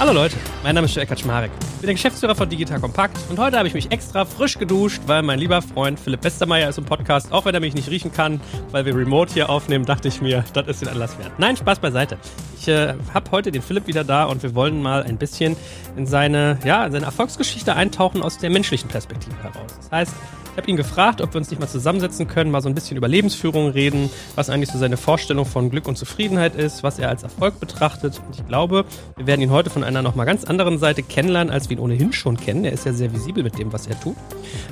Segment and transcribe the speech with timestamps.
[0.00, 1.50] Hallo Leute, mein Name ist Joel Kaczmarek.
[1.60, 5.02] Ich bin der Geschäftsführer von Digital Kompakt und heute habe ich mich extra frisch geduscht,
[5.04, 7.30] weil mein lieber Freund Philipp Westermeier ist im Podcast.
[7.32, 8.40] Auch wenn er mich nicht riechen kann,
[8.70, 11.32] weil wir remote hier aufnehmen, dachte ich mir, das ist den Anlass wert.
[11.36, 12.16] Nein, Spaß beiseite.
[12.58, 15.54] Ich äh, habe heute den Philipp wieder da und wir wollen mal ein bisschen
[15.98, 19.70] in seine, ja, in seine Erfolgsgeschichte eintauchen aus der menschlichen Perspektive heraus.
[19.76, 20.14] Das heißt,
[20.52, 22.96] ich habe ihn gefragt, ob wir uns nicht mal zusammensetzen können, mal so ein bisschen
[22.96, 27.08] über Lebensführung reden, was eigentlich so seine Vorstellung von Glück und Zufriedenheit ist, was er
[27.08, 28.20] als Erfolg betrachtet.
[28.26, 28.84] Und ich glaube,
[29.16, 32.12] wir werden ihn heute von einer nochmal ganz anderen Seite kennenlernen, als wir ihn ohnehin
[32.12, 32.64] schon kennen.
[32.64, 34.16] Er ist ja sehr visibel mit dem, was er tut.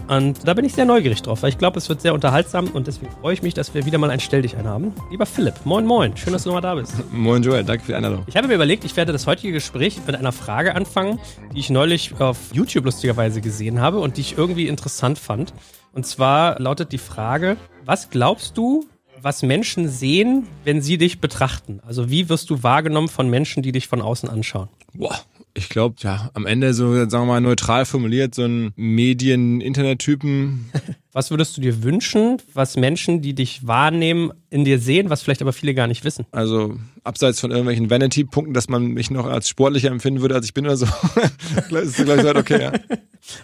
[0.08, 2.86] Und da bin ich sehr neugierig drauf, weil ich glaube, es wird sehr unterhaltsam und
[2.86, 4.92] deswegen freue ich mich, dass wir wieder mal ein Stell dich haben.
[5.10, 6.94] Lieber Philipp, moin moin, schön, dass du nochmal da bist.
[7.12, 8.24] Moin Joel, danke für die Einladung.
[8.26, 11.20] Ich habe mir überlegt, ich werde das heutige Gespräch mit einer Frage anfangen,
[11.54, 15.52] die ich neulich auf YouTube lustigerweise gesehen habe und die ich irgendwie interessant fand.
[15.92, 18.86] Und zwar lautet die Frage, was glaubst du,
[19.20, 21.80] was Menschen sehen, wenn sie dich betrachten?
[21.86, 24.68] Also wie wirst du wahrgenommen von Menschen, die dich von außen anschauen?
[24.94, 25.18] Boah,
[25.54, 30.70] ich glaube, ja, am Ende so, sagen wir mal, neutral formuliert, so ein Medien-Internet-Typen.
[31.18, 35.42] Was würdest du dir wünschen, was Menschen, die dich wahrnehmen, in dir sehen, was vielleicht
[35.42, 36.26] aber viele gar nicht wissen?
[36.30, 40.54] Also abseits von irgendwelchen Vanity-Punkten, dass man mich noch als sportlicher empfinden würde, als ich
[40.54, 40.86] bin oder so,
[41.76, 42.72] ist gleich halt okay, ja.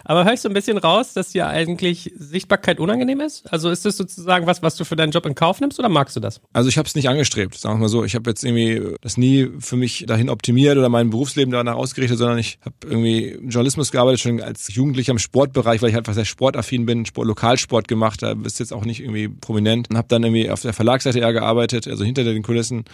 [0.03, 3.51] Aber höre ich so ein bisschen raus, dass dir eigentlich Sichtbarkeit unangenehm ist?
[3.51, 6.15] Also ist das sozusagen was, was du für deinen Job in Kauf nimmst oder magst
[6.15, 6.41] du das?
[6.53, 8.03] Also ich habe es nicht angestrebt, sagen wir mal so.
[8.03, 12.17] Ich habe jetzt irgendwie das nie für mich dahin optimiert oder mein Berufsleben danach ausgerichtet,
[12.17, 16.25] sondern ich habe irgendwie Journalismus gearbeitet, schon als Jugendlicher im Sportbereich, weil ich einfach sehr
[16.25, 19.89] sportaffin bin, Sport, Lokalsport gemacht, da bist jetzt auch nicht irgendwie prominent.
[19.89, 22.85] Und habe dann irgendwie auf der Verlagsseite eher gearbeitet, also hinter den Kulissen.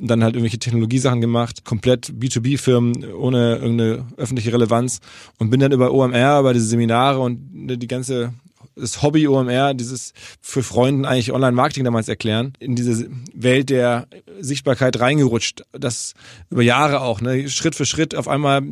[0.00, 5.00] Und dann halt irgendwelche Technologiesachen gemacht, komplett B2B-Firmen ohne irgendeine öffentliche Relevanz
[5.38, 8.32] und bin dann über OMR über diese Seminare und die ganze
[8.76, 14.06] das Hobby OMR, dieses für Freunden eigentlich Online-Marketing damals erklären, in diese Welt der
[14.40, 15.62] Sichtbarkeit reingerutscht.
[15.72, 16.14] Das
[16.50, 17.48] über Jahre auch, ne?
[17.48, 18.62] Schritt für Schritt auf einmal,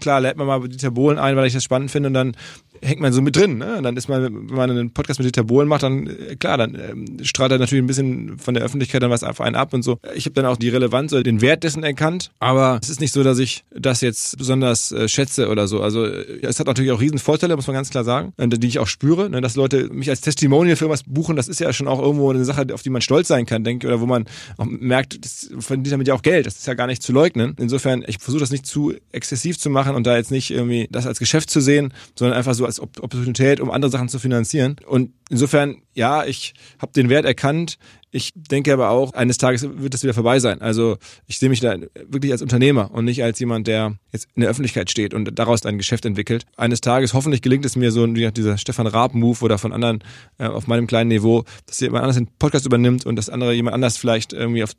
[0.00, 2.36] klar, lädt man mal Dieter Bohlen ein, weil ich das spannend finde und dann
[2.82, 3.58] hängt man so mit drin.
[3.58, 3.80] Ne?
[3.82, 6.74] Dann ist man, wenn man einen Podcast mit Dieter Bohlen macht, dann äh, klar, dann
[6.74, 9.82] ähm, strahlt er natürlich ein bisschen von der Öffentlichkeit dann was auf einen ab und
[9.82, 9.98] so.
[10.14, 13.12] Ich habe dann auch die Relevanz oder den Wert dessen erkannt, aber es ist nicht
[13.12, 15.82] so, dass ich das jetzt besonders äh, schätze oder so.
[15.82, 18.78] Also äh, es hat natürlich auch riesen Vorteile, muss man ganz klar sagen, die ich
[18.78, 19.40] auch spüre, ne?
[19.40, 21.36] dass Leute mich als Testimonial für was buchen.
[21.36, 23.86] Das ist ja schon auch irgendwo eine Sache, auf die man stolz sein kann, denke
[23.86, 24.26] ich, oder wo man
[24.56, 26.46] auch merkt, das verdient damit ja auch Geld.
[26.46, 27.54] Das ist ja gar nicht zu leugnen.
[27.58, 31.06] Insofern, ich versuche das nicht zu exzessiv zu machen und da jetzt nicht irgendwie das
[31.06, 34.76] als Geschäft zu sehen, sondern einfach so als Opportunität, um andere Sachen zu finanzieren.
[34.86, 37.78] Und insofern, ja, ich habe den Wert erkannt.
[38.12, 40.60] Ich denke aber auch, eines Tages wird das wieder vorbei sein.
[40.60, 41.76] Also ich sehe mich da
[42.08, 45.64] wirklich als Unternehmer und nicht als jemand, der jetzt in der Öffentlichkeit steht und daraus
[45.66, 46.44] ein Geschäft entwickelt.
[46.56, 50.02] Eines Tages, hoffentlich gelingt es mir so dieser Stefan Raab-Move oder von anderen
[50.38, 53.74] äh, auf meinem kleinen Niveau, dass jemand anders den Podcast übernimmt und das andere jemand
[53.74, 54.72] anders vielleicht irgendwie auf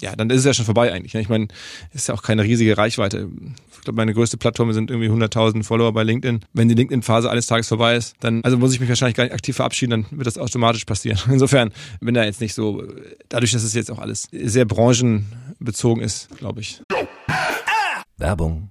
[0.00, 1.14] ja, dann ist es ja schon vorbei eigentlich.
[1.14, 1.20] Ne?
[1.20, 1.48] Ich meine,
[1.92, 3.28] ist ja auch keine riesige Reichweite.
[3.72, 6.40] Ich glaube, meine größte Plattform sind irgendwie 100.000 Follower bei LinkedIn.
[6.52, 9.32] Wenn die LinkedIn-Phase eines Tages vorbei ist, dann also muss ich mich wahrscheinlich gar nicht
[9.32, 11.18] aktiv verabschieden, dann wird das automatisch passieren.
[11.30, 12.84] Insofern bin da jetzt nicht so,
[13.28, 16.82] dadurch, dass es jetzt auch alles sehr branchenbezogen ist, glaube ich.
[18.16, 18.70] Werbung.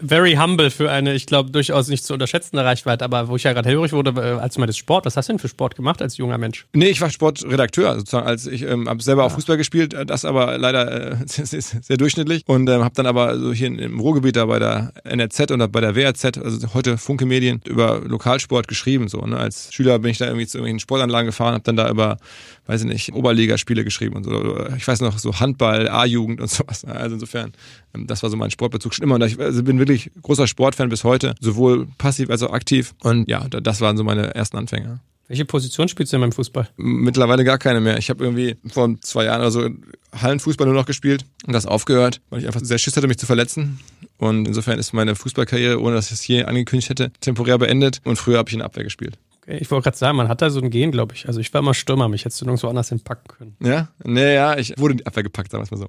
[0.00, 3.52] Very humble für eine, ich glaube, durchaus nicht zu unterschätzende Reichweite, aber wo ich ja
[3.52, 6.00] gerade hellhörig wurde, äh, als du meintest Sport, was hast du denn für Sport gemacht
[6.00, 6.66] als junger Mensch?
[6.72, 9.28] Nee, ich war Sportredakteur, sozusagen, als ich ähm, habe selber ja.
[9.28, 13.38] auch Fußball gespielt, äh, das aber leider äh, sehr, durchschnittlich und ähm, habe dann aber
[13.38, 17.26] so hier im Ruhrgebiet da bei der NRZ oder bei der WRZ, also heute Funke
[17.26, 19.20] Medien, über Lokalsport geschrieben so.
[19.20, 19.36] Ne?
[19.36, 22.18] Als Schüler bin ich da irgendwie zu irgendwelchen Sportanlagen gefahren, habe dann da über
[22.66, 24.66] weiß ich nicht, Oberligaspiele geschrieben und so.
[24.76, 26.84] Ich weiß noch, so Handball, A-Jugend und sowas.
[26.84, 27.52] Also insofern,
[27.94, 29.16] ähm, das war so mein Sportbezug schon immer.
[29.16, 32.94] Und ich also bin wirklich großer Sportfan bis heute, sowohl passiv als auch aktiv.
[33.02, 35.00] Und ja, das waren so meine ersten Anfänge.
[35.28, 36.68] Welche Position spielst du in meinem Fußball?
[36.76, 37.96] Mittlerweile gar keine mehr.
[37.96, 39.66] Ich habe irgendwie vor zwei Jahren oder so
[40.12, 43.26] Hallenfußball nur noch gespielt und das aufgehört, weil ich einfach sehr Schiss hatte, mich zu
[43.26, 43.80] verletzen.
[44.18, 48.00] Und insofern ist meine Fußballkarriere, ohne dass ich es hier angekündigt hätte, temporär beendet.
[48.04, 49.16] Und früher habe ich in Abwehr gespielt.
[49.44, 51.26] Okay, ich wollte gerade sagen, man hat da so ein Gen, glaube ich.
[51.26, 53.56] Also ich war immer Stürmer, mich hättest du nirgendwo anders hinpacken können.
[53.60, 53.88] Ja?
[54.04, 55.88] Nee, ja, ich wurde in die Abwehr gepackt, sagen wir mal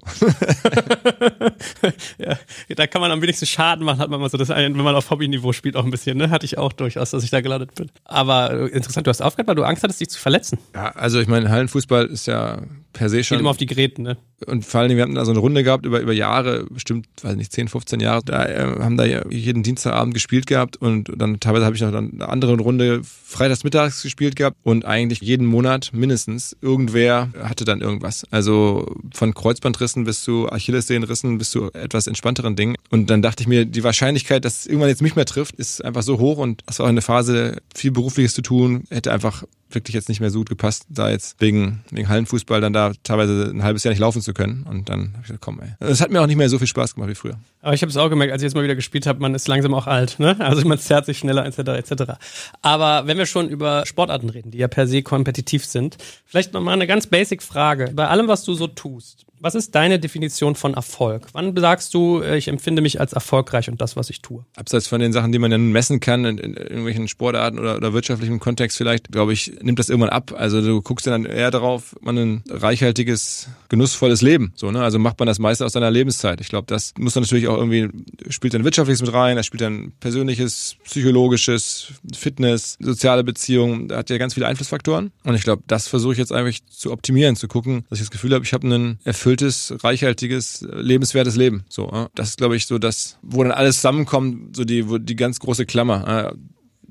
[2.18, 2.36] ja,
[2.74, 5.08] da kann man am wenigsten Schaden machen, hat man mal so das, wenn man auf
[5.08, 6.30] Hobbyniveau spielt, auch ein bisschen, ne?
[6.30, 7.92] Hatte ich auch durchaus, dass ich da gelandet bin.
[8.04, 10.58] Aber äh, interessant, du hast aufgehört, weil du Angst hattest, dich zu verletzen.
[10.74, 12.60] Ja, also ich meine, Hallenfußball ist ja
[12.92, 13.36] per se schon.
[13.36, 14.16] Geht immer auf die Geräten, ne?
[14.46, 17.36] Und vor allem, wir hatten da so eine Runde gehabt über, über Jahre, bestimmt, weiß
[17.36, 18.22] nicht, 10, 15 Jahre.
[18.24, 22.12] Da äh, haben da jeden Dienstagabend gespielt gehabt und dann teilweise habe ich noch dann
[22.14, 23.02] eine andere Runde
[23.44, 28.24] freitags mittags gespielt gehabt und eigentlich jeden Monat mindestens irgendwer hatte dann irgendwas.
[28.30, 32.76] Also von Kreuzbandrissen bis zu Achillessehnenrissen bis zu etwas entspannteren Dingen.
[32.88, 35.84] Und dann dachte ich mir, die Wahrscheinlichkeit, dass es irgendwann jetzt mich mehr trifft, ist
[35.84, 39.44] einfach so hoch und das war auch eine Phase, viel Berufliches zu tun, hätte einfach
[39.68, 43.50] wirklich jetzt nicht mehr so gut gepasst, da jetzt wegen, wegen Hallenfußball dann da teilweise
[43.50, 44.64] ein halbes Jahr nicht laufen zu können.
[44.70, 45.74] Und dann habe ich gesagt, komm, ey.
[45.80, 47.38] Es hat mir auch nicht mehr so viel Spaß gemacht wie früher.
[47.64, 49.48] Aber ich habe es auch gemerkt, als ich jetzt mal wieder gespielt habe, man ist
[49.48, 50.36] langsam auch alt, ne?
[50.38, 52.12] Also man zerrt sich schneller, etc., etc.
[52.60, 55.96] Aber wenn wir schon über Sportarten reden, die ja per se kompetitiv sind,
[56.26, 57.90] vielleicht nochmal eine ganz basic Frage.
[57.94, 61.26] Bei allem, was du so tust, was ist deine Definition von Erfolg?
[61.32, 64.46] Wann sagst du, äh, ich empfinde mich als erfolgreich und das, was ich tue?
[64.56, 67.92] Abseits von den Sachen, die man dann messen kann, in, in irgendwelchen Sportarten oder, oder
[67.92, 70.32] wirtschaftlichem Kontext vielleicht, glaube ich, nimmt das irgendwann ab.
[70.34, 74.54] Also du guckst dann eher darauf, man ein reichhaltiges, genussvolles Leben.
[74.54, 74.82] So, ne?
[74.82, 76.40] Also macht man das meiste aus seiner Lebenszeit.
[76.40, 77.90] Ich glaube, das muss dann natürlich auch irgendwie,
[78.30, 84.08] spielt dann wirtschaftliches mit rein, das spielt dann persönliches, psychologisches, Fitness, soziale Beziehungen, da hat
[84.08, 85.12] ja ganz viele Einflussfaktoren.
[85.22, 88.10] Und ich glaube, das versuche ich jetzt eigentlich zu optimieren, zu gucken, dass ich das
[88.10, 91.64] Gefühl habe, ich habe einen erfüllten erfülltes, reichhaltiges, lebenswertes Leben.
[91.68, 95.16] So, das ist, glaube ich, so das, wo dann alles zusammenkommt, so die, wo die
[95.16, 96.34] ganz große Klammer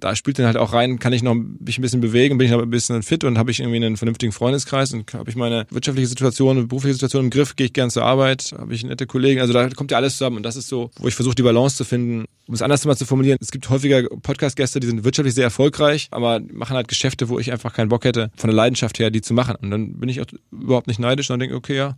[0.04, 2.52] da spielt dann halt auch rein, kann ich noch mich ein bisschen bewegen, bin ich
[2.52, 5.66] noch ein bisschen fit und habe ich irgendwie einen vernünftigen Freundeskreis und habe ich meine
[5.70, 9.40] wirtschaftliche Situation, berufliche Situation im Griff, gehe ich gern zur Arbeit, habe ich nette Kollegen,
[9.40, 11.78] also da kommt ja alles zusammen und das ist so, wo ich versuche die Balance
[11.78, 12.26] zu finden.
[12.46, 16.10] Um es anders mal zu formulieren, es gibt häufiger Podcast-Gäste, die sind wirtschaftlich sehr erfolgreich,
[16.12, 19.22] aber machen halt Geschäfte, wo ich einfach keinen Bock hätte, von der Leidenschaft her, die
[19.22, 19.56] zu machen.
[19.62, 21.96] Und dann bin ich auch überhaupt nicht neidisch und denke, okay, ja,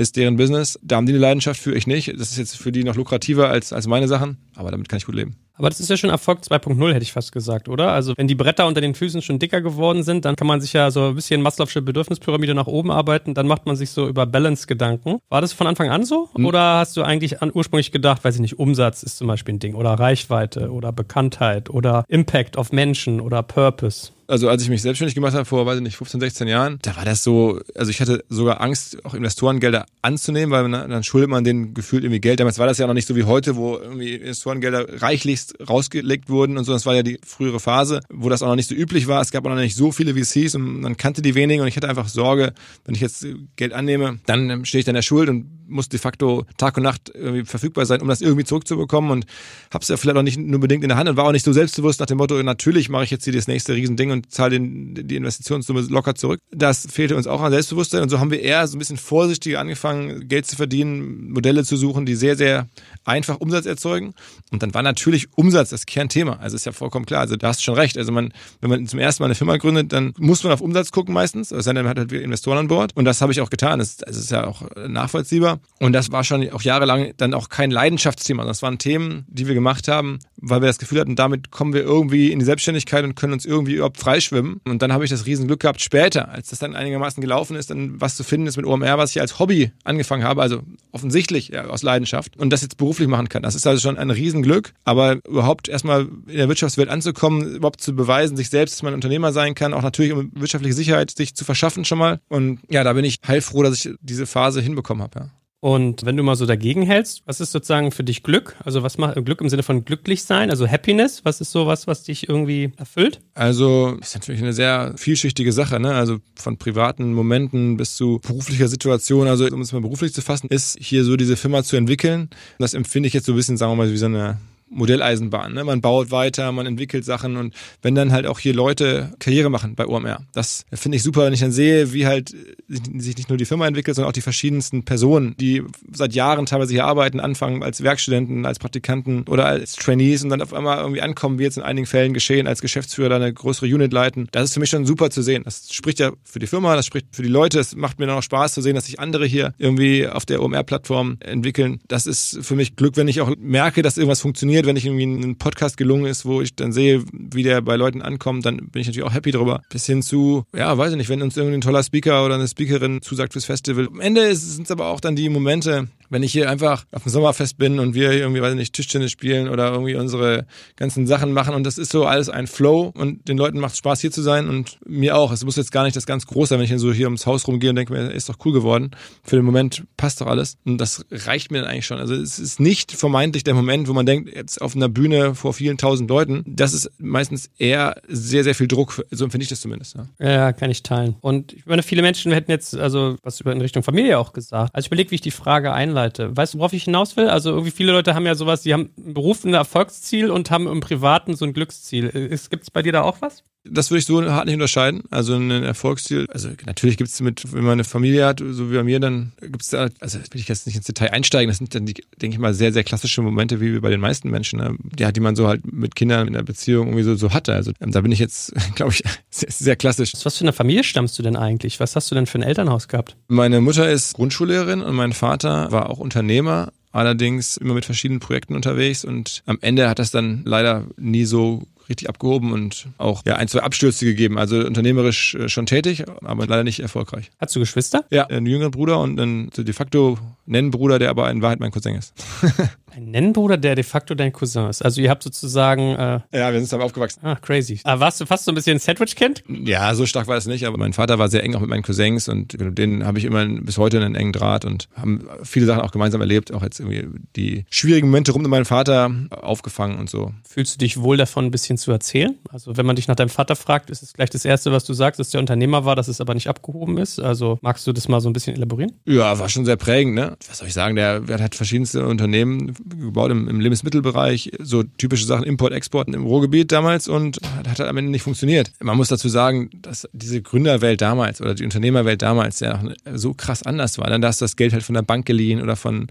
[0.00, 0.78] ist deren Business.
[0.82, 2.08] Da haben die eine Leidenschaft für, ich nicht.
[2.18, 5.06] Das ist jetzt für die noch lukrativer als, als meine Sachen, aber damit kann ich
[5.06, 5.36] gut leben.
[5.60, 7.92] Aber das ist ja schon Erfolg 2.0, hätte ich fast gesagt, oder?
[7.92, 10.72] Also wenn die Bretter unter den Füßen schon dicker geworden sind, dann kann man sich
[10.72, 14.24] ja so ein bisschen Maslow'sche Bedürfnispyramide nach oben arbeiten, dann macht man sich so über
[14.24, 15.18] Balance Gedanken.
[15.28, 16.30] War das von Anfang an so?
[16.34, 16.46] Hm.
[16.46, 19.58] Oder hast du eigentlich an, ursprünglich gedacht, weiß ich nicht, Umsatz ist zum Beispiel ein
[19.58, 24.12] Ding oder Reichweite oder Bekanntheit oder Impact auf Menschen oder Purpose?
[24.30, 26.96] Also als ich mich selbstständig gemacht habe vor, weiß ich nicht, 15, 16 Jahren, da
[26.96, 31.28] war das so, also ich hatte sogar Angst, auch Investorengelder anzunehmen, weil man, dann schuldet
[31.28, 32.40] man denen gefühlt irgendwie Geld.
[32.40, 36.56] Damals war das ja noch nicht so wie heute, wo irgendwie Investorengelder reichlichst rausgelegt wurden
[36.56, 36.72] und so.
[36.72, 39.20] Das war ja die frühere Phase, wo das auch noch nicht so üblich war.
[39.20, 41.76] Es gab auch noch nicht so viele VCs und man kannte die wenigen und ich
[41.76, 42.54] hatte einfach Sorge,
[42.84, 46.46] wenn ich jetzt Geld annehme, dann stehe ich dann der Schuld und muss de facto
[46.56, 47.12] Tag und Nacht
[47.44, 49.26] verfügbar sein, um das irgendwie zurückzubekommen und
[49.72, 51.44] habe es ja vielleicht auch nicht nur bedingt in der Hand und war auch nicht
[51.44, 54.50] so selbstbewusst nach dem Motto, natürlich mache ich jetzt hier das nächste Riesending und zahle
[54.50, 56.40] den, die Investitionssumme locker zurück.
[56.50, 59.60] Das fehlte uns auch an Selbstbewusstsein und so haben wir eher so ein bisschen vorsichtiger
[59.60, 62.68] angefangen, Geld zu verdienen, Modelle zu suchen, die sehr, sehr
[63.04, 64.14] einfach Umsatz erzeugen.
[64.50, 66.34] Und dann war natürlich Umsatz das Kernthema.
[66.40, 67.20] Also ist ja vollkommen klar.
[67.20, 67.96] Also da hast du schon recht.
[67.96, 70.90] Also man, wenn man zum ersten Mal eine Firma gründet, dann muss man auf Umsatz
[70.92, 71.52] gucken meistens.
[71.52, 72.96] Also dann hat halt Investoren an Bord.
[72.96, 73.78] Und das habe ich auch getan.
[73.78, 75.60] Das, das ist ja auch nachvollziehbar.
[75.78, 78.44] Und das war schon auch jahrelang dann auch kein Leidenschaftsthema.
[78.44, 81.82] Das waren Themen, die wir gemacht haben, weil wir das Gefühl hatten, damit kommen wir
[81.82, 84.60] irgendwie in die Selbstständigkeit und können uns irgendwie überhaupt freischwimmen.
[84.64, 88.00] Und dann habe ich das Riesenglück gehabt, später, als das dann einigermaßen gelaufen ist, dann
[88.00, 91.66] was zu finden ist mit OMR, was ich als Hobby angefangen habe, also offensichtlich ja,
[91.66, 93.42] aus Leidenschaft und das jetzt beruflich machen kann.
[93.42, 97.94] Das ist also schon ein Riesenglück, aber überhaupt erstmal in der Wirtschaftswelt anzukommen, überhaupt zu
[97.94, 101.44] beweisen, sich selbst, dass man Unternehmer sein kann, auch natürlich um wirtschaftliche Sicherheit sich zu
[101.44, 102.20] verschaffen schon mal.
[102.28, 105.20] Und ja, da bin ich heilfroh, dass ich diese Phase hinbekommen habe.
[105.20, 105.30] Ja.
[105.60, 108.56] Und wenn du mal so dagegen hältst, was ist sozusagen für dich Glück?
[108.64, 111.20] Also was macht Glück im Sinne von glücklich sein, also Happiness?
[111.24, 113.20] Was ist so was, was dich irgendwie erfüllt?
[113.34, 115.94] Also ist natürlich eine sehr vielschichtige Sache, ne?
[115.94, 119.28] Also von privaten Momenten bis zu beruflicher Situation.
[119.28, 122.30] Also um es mal beruflich zu fassen, ist hier so diese Firma zu entwickeln.
[122.58, 124.38] Das empfinde ich jetzt so ein bisschen, sagen wir mal, wie so eine
[124.70, 125.52] Modelleisenbahn.
[125.52, 125.64] Ne?
[125.64, 129.74] Man baut weiter, man entwickelt Sachen und wenn dann halt auch hier Leute Karriere machen
[129.74, 132.34] bei OMR, das finde ich super, wenn ich dann sehe, wie halt
[132.68, 135.62] sich nicht nur die Firma entwickelt, sondern auch die verschiedensten Personen, die
[135.92, 140.42] seit Jahren teilweise hier arbeiten, anfangen als Werkstudenten, als Praktikanten oder als Trainees und dann
[140.42, 143.66] auf einmal irgendwie ankommen, wie jetzt in einigen Fällen geschehen, als Geschäftsführer da eine größere
[143.66, 144.28] Unit leiten.
[144.30, 145.42] Das ist für mich schon super zu sehen.
[145.44, 147.58] Das spricht ja für die Firma, das spricht für die Leute.
[147.58, 150.42] Es macht mir dann auch Spaß zu sehen, dass sich andere hier irgendwie auf der
[150.42, 151.80] OMR-Plattform entwickeln.
[151.88, 155.06] Das ist für mich Glück, wenn ich auch merke, dass irgendwas funktioniert, wenn ich irgendwie
[155.06, 158.80] ein Podcast gelungen ist, wo ich dann sehe, wie der bei Leuten ankommt, dann bin
[158.80, 159.62] ich natürlich auch happy drüber.
[159.70, 162.48] Bis hin zu, ja, weiß ich nicht, wenn uns irgendwie ein toller Speaker oder eine
[162.48, 163.88] Speakerin zusagt fürs Festival.
[163.88, 167.10] Am Ende sind es aber auch dann die Momente, wenn ich hier einfach auf dem
[167.10, 171.32] Sommerfest bin und wir irgendwie, weiß ich nicht, Tischtennis spielen oder irgendwie unsere ganzen Sachen
[171.32, 174.10] machen und das ist so alles ein Flow und den Leuten macht es Spaß hier
[174.10, 175.32] zu sein und mir auch.
[175.32, 177.26] Es muss jetzt gar nicht das ganz Große sein, wenn ich dann so hier ums
[177.26, 178.90] Haus rumgehe und denke mir, ist doch cool geworden.
[179.22, 181.98] Für den Moment passt doch alles und das reicht mir dann eigentlich schon.
[181.98, 185.54] Also es ist nicht vermeintlich der Moment, wo man denkt, jetzt auf einer Bühne vor
[185.54, 189.04] vielen tausend Leuten, das ist meistens eher sehr, sehr viel Druck.
[189.10, 189.96] So empfinde ich das zumindest.
[190.18, 190.30] Ja.
[190.30, 191.16] ja, kann ich teilen.
[191.20, 194.74] Und ich meine, viele Menschen hätten jetzt also was über in Richtung Familie auch gesagt.
[194.74, 195.99] Also ich überlege, wie ich die Frage einleite.
[196.36, 197.28] Weißt du, worauf ich hinaus will?
[197.28, 200.66] Also irgendwie viele Leute haben ja sowas, die haben im Beruf ein Erfolgsziel und haben
[200.66, 202.10] im Privaten so ein Glücksziel.
[202.50, 203.44] Gibt es bei dir da auch was?
[203.64, 205.02] Das würde ich so hart nicht unterscheiden.
[205.10, 208.76] Also ein Erfolgsziel, also natürlich gibt es mit, wenn man eine Familie hat, so wie
[208.76, 211.58] bei mir, dann gibt es da, also will ich jetzt nicht ins Detail einsteigen, das
[211.58, 214.60] sind dann die, denke ich mal, sehr, sehr klassische Momente, wie bei den meisten Menschen,
[214.60, 214.76] ne?
[214.98, 217.54] ja, die man so halt mit Kindern in der Beziehung irgendwie so, so hatte.
[217.54, 220.12] Also da bin ich jetzt, glaube ich, sehr, sehr klassisch.
[220.22, 221.80] Was für eine Familie stammst du denn eigentlich?
[221.80, 223.16] Was hast du denn für ein Elternhaus gehabt?
[223.28, 228.54] Meine Mutter ist Grundschullehrerin und mein Vater war auch Unternehmer allerdings immer mit verschiedenen Projekten
[228.54, 233.36] unterwegs und am Ende hat das dann leider nie so richtig abgehoben und auch ja,
[233.36, 234.38] ein, zwei Abstürze gegeben.
[234.38, 237.30] Also unternehmerisch äh, schon tätig, aber leider nicht erfolgreich.
[237.38, 238.04] Hast du Geschwister?
[238.10, 241.96] Ja, einen jüngeren Bruder und einen de facto Nennenbruder, der aber in Wahrheit mein Cousin
[241.96, 242.14] ist.
[242.94, 244.82] Ein Nennenbruder, der de facto dein Cousin ist.
[244.82, 245.94] Also ihr habt sozusagen.
[245.94, 247.20] Äh ja, wir sind zusammen aufgewachsen.
[247.22, 247.80] Ah, crazy.
[247.84, 249.44] Aber warst du fast so ein bisschen Sandwich-Kind?
[249.64, 251.82] Ja, so stark war es nicht, aber mein Vater war sehr eng auch mit meinen
[251.82, 255.66] Cousins und mit denen habe ich immer bis heute einen engen Draht und haben viele
[255.66, 257.06] Sachen auch gemeinsam erlebt, auch jetzt irgendwie
[257.36, 260.32] die schwierigen Momente rund um meinen Vater aufgefangen und so.
[260.48, 262.38] Fühlst du dich wohl davon, ein bisschen zu erzählen?
[262.50, 264.92] Also wenn man dich nach deinem Vater fragt, ist es gleich das Erste, was du
[264.92, 267.20] sagst, dass der Unternehmer war, dass es aber nicht abgehoben ist.
[267.20, 268.92] Also magst du das mal so ein bisschen elaborieren?
[269.04, 270.36] Ja, war schon sehr prägend, ne?
[270.48, 275.26] Was soll ich sagen, der, der hat verschiedenste Unternehmen gebaut im, im Lebensmittelbereich, so typische
[275.26, 278.72] Sachen, Import, Export im Ruhrgebiet damals und hat halt am Ende nicht funktioniert.
[278.80, 282.82] Man muss dazu sagen, dass diese Gründerwelt damals oder die Unternehmerwelt damals ja
[283.14, 284.08] so krass anders war.
[284.08, 286.08] Dann da hast du das Geld halt von der Bank geliehen oder von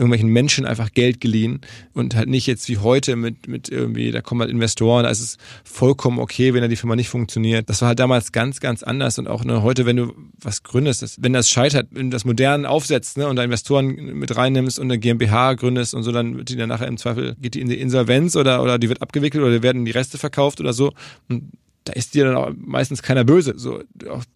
[0.00, 1.60] irgendwelchen Menschen einfach Geld geliehen
[1.92, 5.20] und halt nicht jetzt wie heute mit, mit irgendwie, da kommen halt Investoren, da ist
[5.20, 7.68] es vollkommen okay, wenn da die Firma nicht funktioniert.
[7.68, 11.22] Das war halt damals ganz, ganz anders und auch ne, heute, wenn du was gründest,
[11.22, 14.86] wenn das scheitert, wenn du das modern aufsetzt ne, und da Investoren mit reinnimmst und
[14.86, 17.68] eine GmbH gründest und so, dann wird die dann nachher im Zweifel, geht die in
[17.68, 20.92] die Insolvenz oder, oder die wird abgewickelt oder werden die Reste verkauft oder so.
[21.28, 21.52] Und
[21.84, 23.54] da ist dir dann auch meistens keiner böse.
[23.56, 23.82] So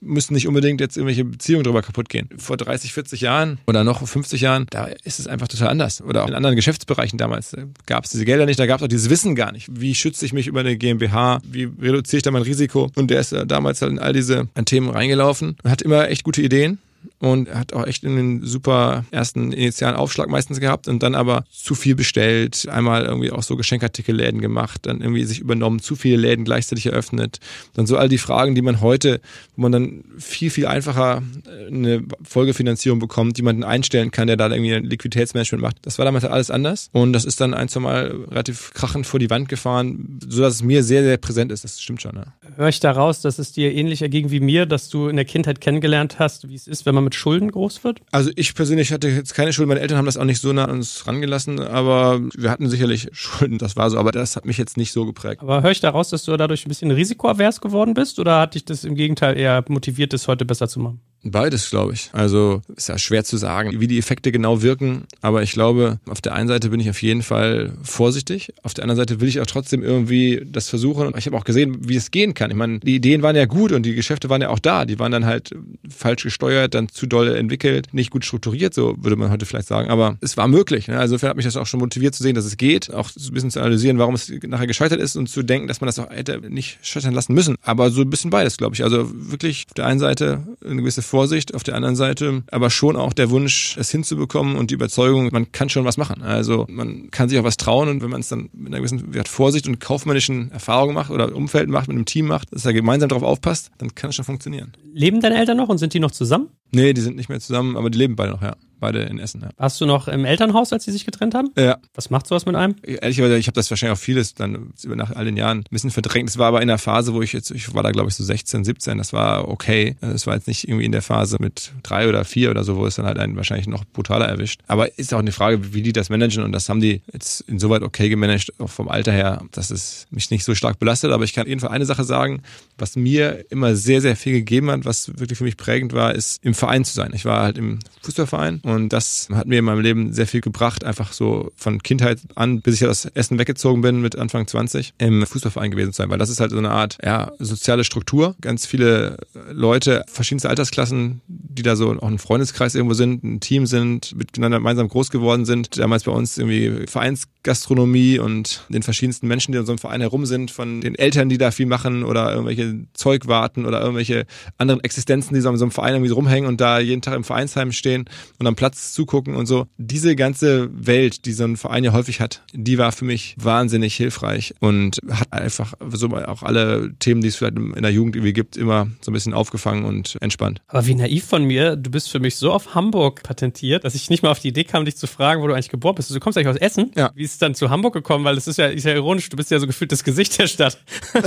[0.01, 2.29] müssen nicht unbedingt jetzt irgendwelche Beziehungen drüber kaputt gehen.
[2.39, 6.01] Vor 30, 40 Jahren oder noch 50 Jahren, da ist es einfach total anders.
[6.01, 7.55] Oder auch in anderen Geschäftsbereichen damals
[7.87, 9.69] gab es diese Gelder nicht, da gab es auch dieses Wissen gar nicht.
[9.71, 11.41] Wie schütze ich mich über eine GmbH?
[11.45, 12.91] Wie reduziere ich da mein Risiko?
[12.95, 16.43] Und der ist damals halt in all diese Themen reingelaufen und hat immer echt gute
[16.43, 16.79] Ideen
[17.19, 21.75] und hat auch echt einen super ersten initialen Aufschlag meistens gehabt und dann aber zu
[21.75, 26.45] viel bestellt, einmal irgendwie auch so Geschenkartikelläden gemacht, dann irgendwie sich übernommen, zu viele Läden
[26.45, 27.41] gleichzeitig eröffnet.
[27.75, 29.21] Dann so all die Fragen, die man heute,
[29.57, 34.51] wo man dann viel, viel einfacher äh, eine Folgefinanzierung bekommt, jemanden einstellen kann, der da
[34.51, 35.77] irgendwie ein Liquiditätsmanagement macht.
[35.83, 39.21] Das war damals alles anders und das ist dann ein, zwei Mal relativ krachend vor
[39.21, 41.65] die Wand gefahren, sodass es mir sehr, sehr präsent ist.
[41.65, 42.17] Das stimmt schon.
[42.17, 42.27] Ja.
[42.57, 45.61] Höre ich daraus, dass es dir ähnlich erging wie mir, dass du in der Kindheit
[45.61, 48.01] kennengelernt hast, wie es ist, wenn man mit Schulden groß wird?
[48.11, 49.69] Also ich persönlich hatte jetzt keine Schulden.
[49.69, 53.09] Meine Eltern haben das auch nicht so nah an uns rangelassen, aber wir hatten sicherlich
[53.13, 53.99] Schulden, das war so.
[53.99, 55.43] Aber das hat mich jetzt nicht so geprägt.
[55.43, 58.65] Aber höre ich daraus, dass du dadurch ein bisschen risikoavers geworden bist oder hat dich
[58.65, 61.01] das im Gegenteil eher motiviert, das heute besser zu machen?
[61.25, 62.11] Beides, glaube ich.
[62.13, 65.05] Also ist ja schwer zu sagen, wie die Effekte genau wirken.
[65.23, 68.53] Aber ich glaube, auf der einen Seite bin ich auf jeden Fall vorsichtig.
[68.63, 71.13] Auf der anderen Seite will ich auch trotzdem irgendwie das versuchen.
[71.17, 72.51] Ich habe auch gesehen, wie es gehen kann.
[72.51, 74.85] Ich meine, die Ideen waren ja gut und die Geschäfte waren ja auch da.
[74.85, 75.55] Die waren dann halt
[75.89, 79.89] falsch gesteuert, dann zu doll entwickelt, nicht gut strukturiert, so würde man heute vielleicht sagen.
[79.89, 80.89] Aber es war möglich.
[80.89, 80.99] Ne?
[80.99, 82.93] Also insofern hat mich das auch schon motiviert zu sehen, dass es geht.
[82.93, 85.81] Auch so ein bisschen zu analysieren, warum es nachher gescheitert ist und zu denken, dass
[85.81, 87.57] man das auch hätte nicht scheitern lassen müssen.
[87.63, 88.83] Aber so ein bisschen beides, glaube ich.
[88.83, 92.97] Also wirklich auf der einen Seite eine gewisse Vorsicht, auf der anderen Seite aber schon
[92.97, 96.23] auch der Wunsch, es hinzubekommen und die Überzeugung, man kann schon was machen.
[96.23, 99.13] Also man kann sich auch was trauen und wenn man es dann mit einer gewissen
[99.25, 103.09] Vorsicht und kaufmännischen Erfahrung macht oder Umfeld macht, mit einem Team macht, dass er gemeinsam
[103.09, 104.73] darauf aufpasst, dann kann es schon funktionieren.
[104.93, 106.49] Leben deine Eltern noch und sind die noch zusammen?
[106.73, 109.41] Nee, die sind nicht mehr zusammen, aber die leben beide noch, ja beide in Essen.
[109.41, 109.49] Ja.
[109.57, 111.51] Warst du noch im Elternhaus, als sie sich getrennt haben?
[111.57, 111.79] Ja.
[111.95, 112.77] Was macht sowas mit einem?
[112.83, 116.29] Ehrlicherweise, ich habe das wahrscheinlich auch vieles dann nach all den Jahren ein bisschen verdrängt.
[116.29, 118.23] Es war aber in der Phase, wo ich jetzt, ich war da glaube ich so
[118.23, 119.97] 16, 17, das war okay.
[120.01, 122.87] Es war jetzt nicht irgendwie in der Phase mit drei oder vier oder so, wo
[122.87, 124.61] es dann halt einen wahrscheinlich noch brutaler erwischt.
[124.67, 127.83] Aber ist auch eine Frage, wie die das managen und das haben die jetzt insoweit
[127.83, 131.11] okay gemanagt, auch vom Alter her, dass es mich nicht so stark belastet.
[131.11, 132.43] Aber ich kann jedenfalls eine Sache sagen,
[132.77, 136.45] was mir immer sehr, sehr viel gegeben hat, was wirklich für mich prägend war, ist
[136.45, 137.13] im Verein zu sein.
[137.15, 140.85] Ich war halt im Fußballverein und das hat mir in meinem Leben sehr viel gebracht,
[140.85, 145.27] einfach so von Kindheit an, bis ich aus Essen weggezogen bin mit Anfang 20, im
[145.27, 148.35] Fußballverein gewesen zu sein, weil das ist halt so eine Art ja, soziale Struktur.
[148.41, 149.17] Ganz viele
[149.51, 154.59] Leute, verschiedenste Altersklassen, die da so auch ein Freundeskreis irgendwo sind, ein Team sind, miteinander
[154.59, 155.79] gemeinsam groß geworden sind.
[155.79, 160.27] Damals bei uns irgendwie Vereinsgastronomie und den verschiedensten Menschen, die in so einem Verein herum
[160.27, 164.27] sind, von den Eltern, die da viel machen oder irgendwelche Zeugwarten oder irgendwelche
[164.59, 167.25] anderen Existenzen, die so in so einem Verein irgendwie rumhängen und da jeden Tag im
[167.25, 168.05] Vereinsheim stehen
[168.39, 169.67] und am Platz zugucken und so.
[169.77, 173.95] Diese ganze Welt, die so ein Verein ja häufig hat, die war für mich wahnsinnig
[173.95, 178.33] hilfreich und hat einfach so auch alle Themen, die es vielleicht in der Jugend irgendwie
[178.33, 180.63] gibt, immer so ein bisschen aufgefangen und entspannt.
[180.69, 184.09] Aber wie naiv von mir, du bist für mich so auf Hamburg patentiert, dass ich
[184.09, 186.11] nicht mal auf die Idee kam, dich zu fragen, wo du eigentlich geboren bist.
[186.11, 186.91] Du kommst eigentlich aus Essen?
[186.97, 187.13] Ja.
[187.15, 188.25] Wie ist es dann zu Hamburg gekommen?
[188.25, 190.47] Weil es ist ja, ist ja ironisch, du bist ja so gefühlt das Gesicht der
[190.47, 190.79] Stadt.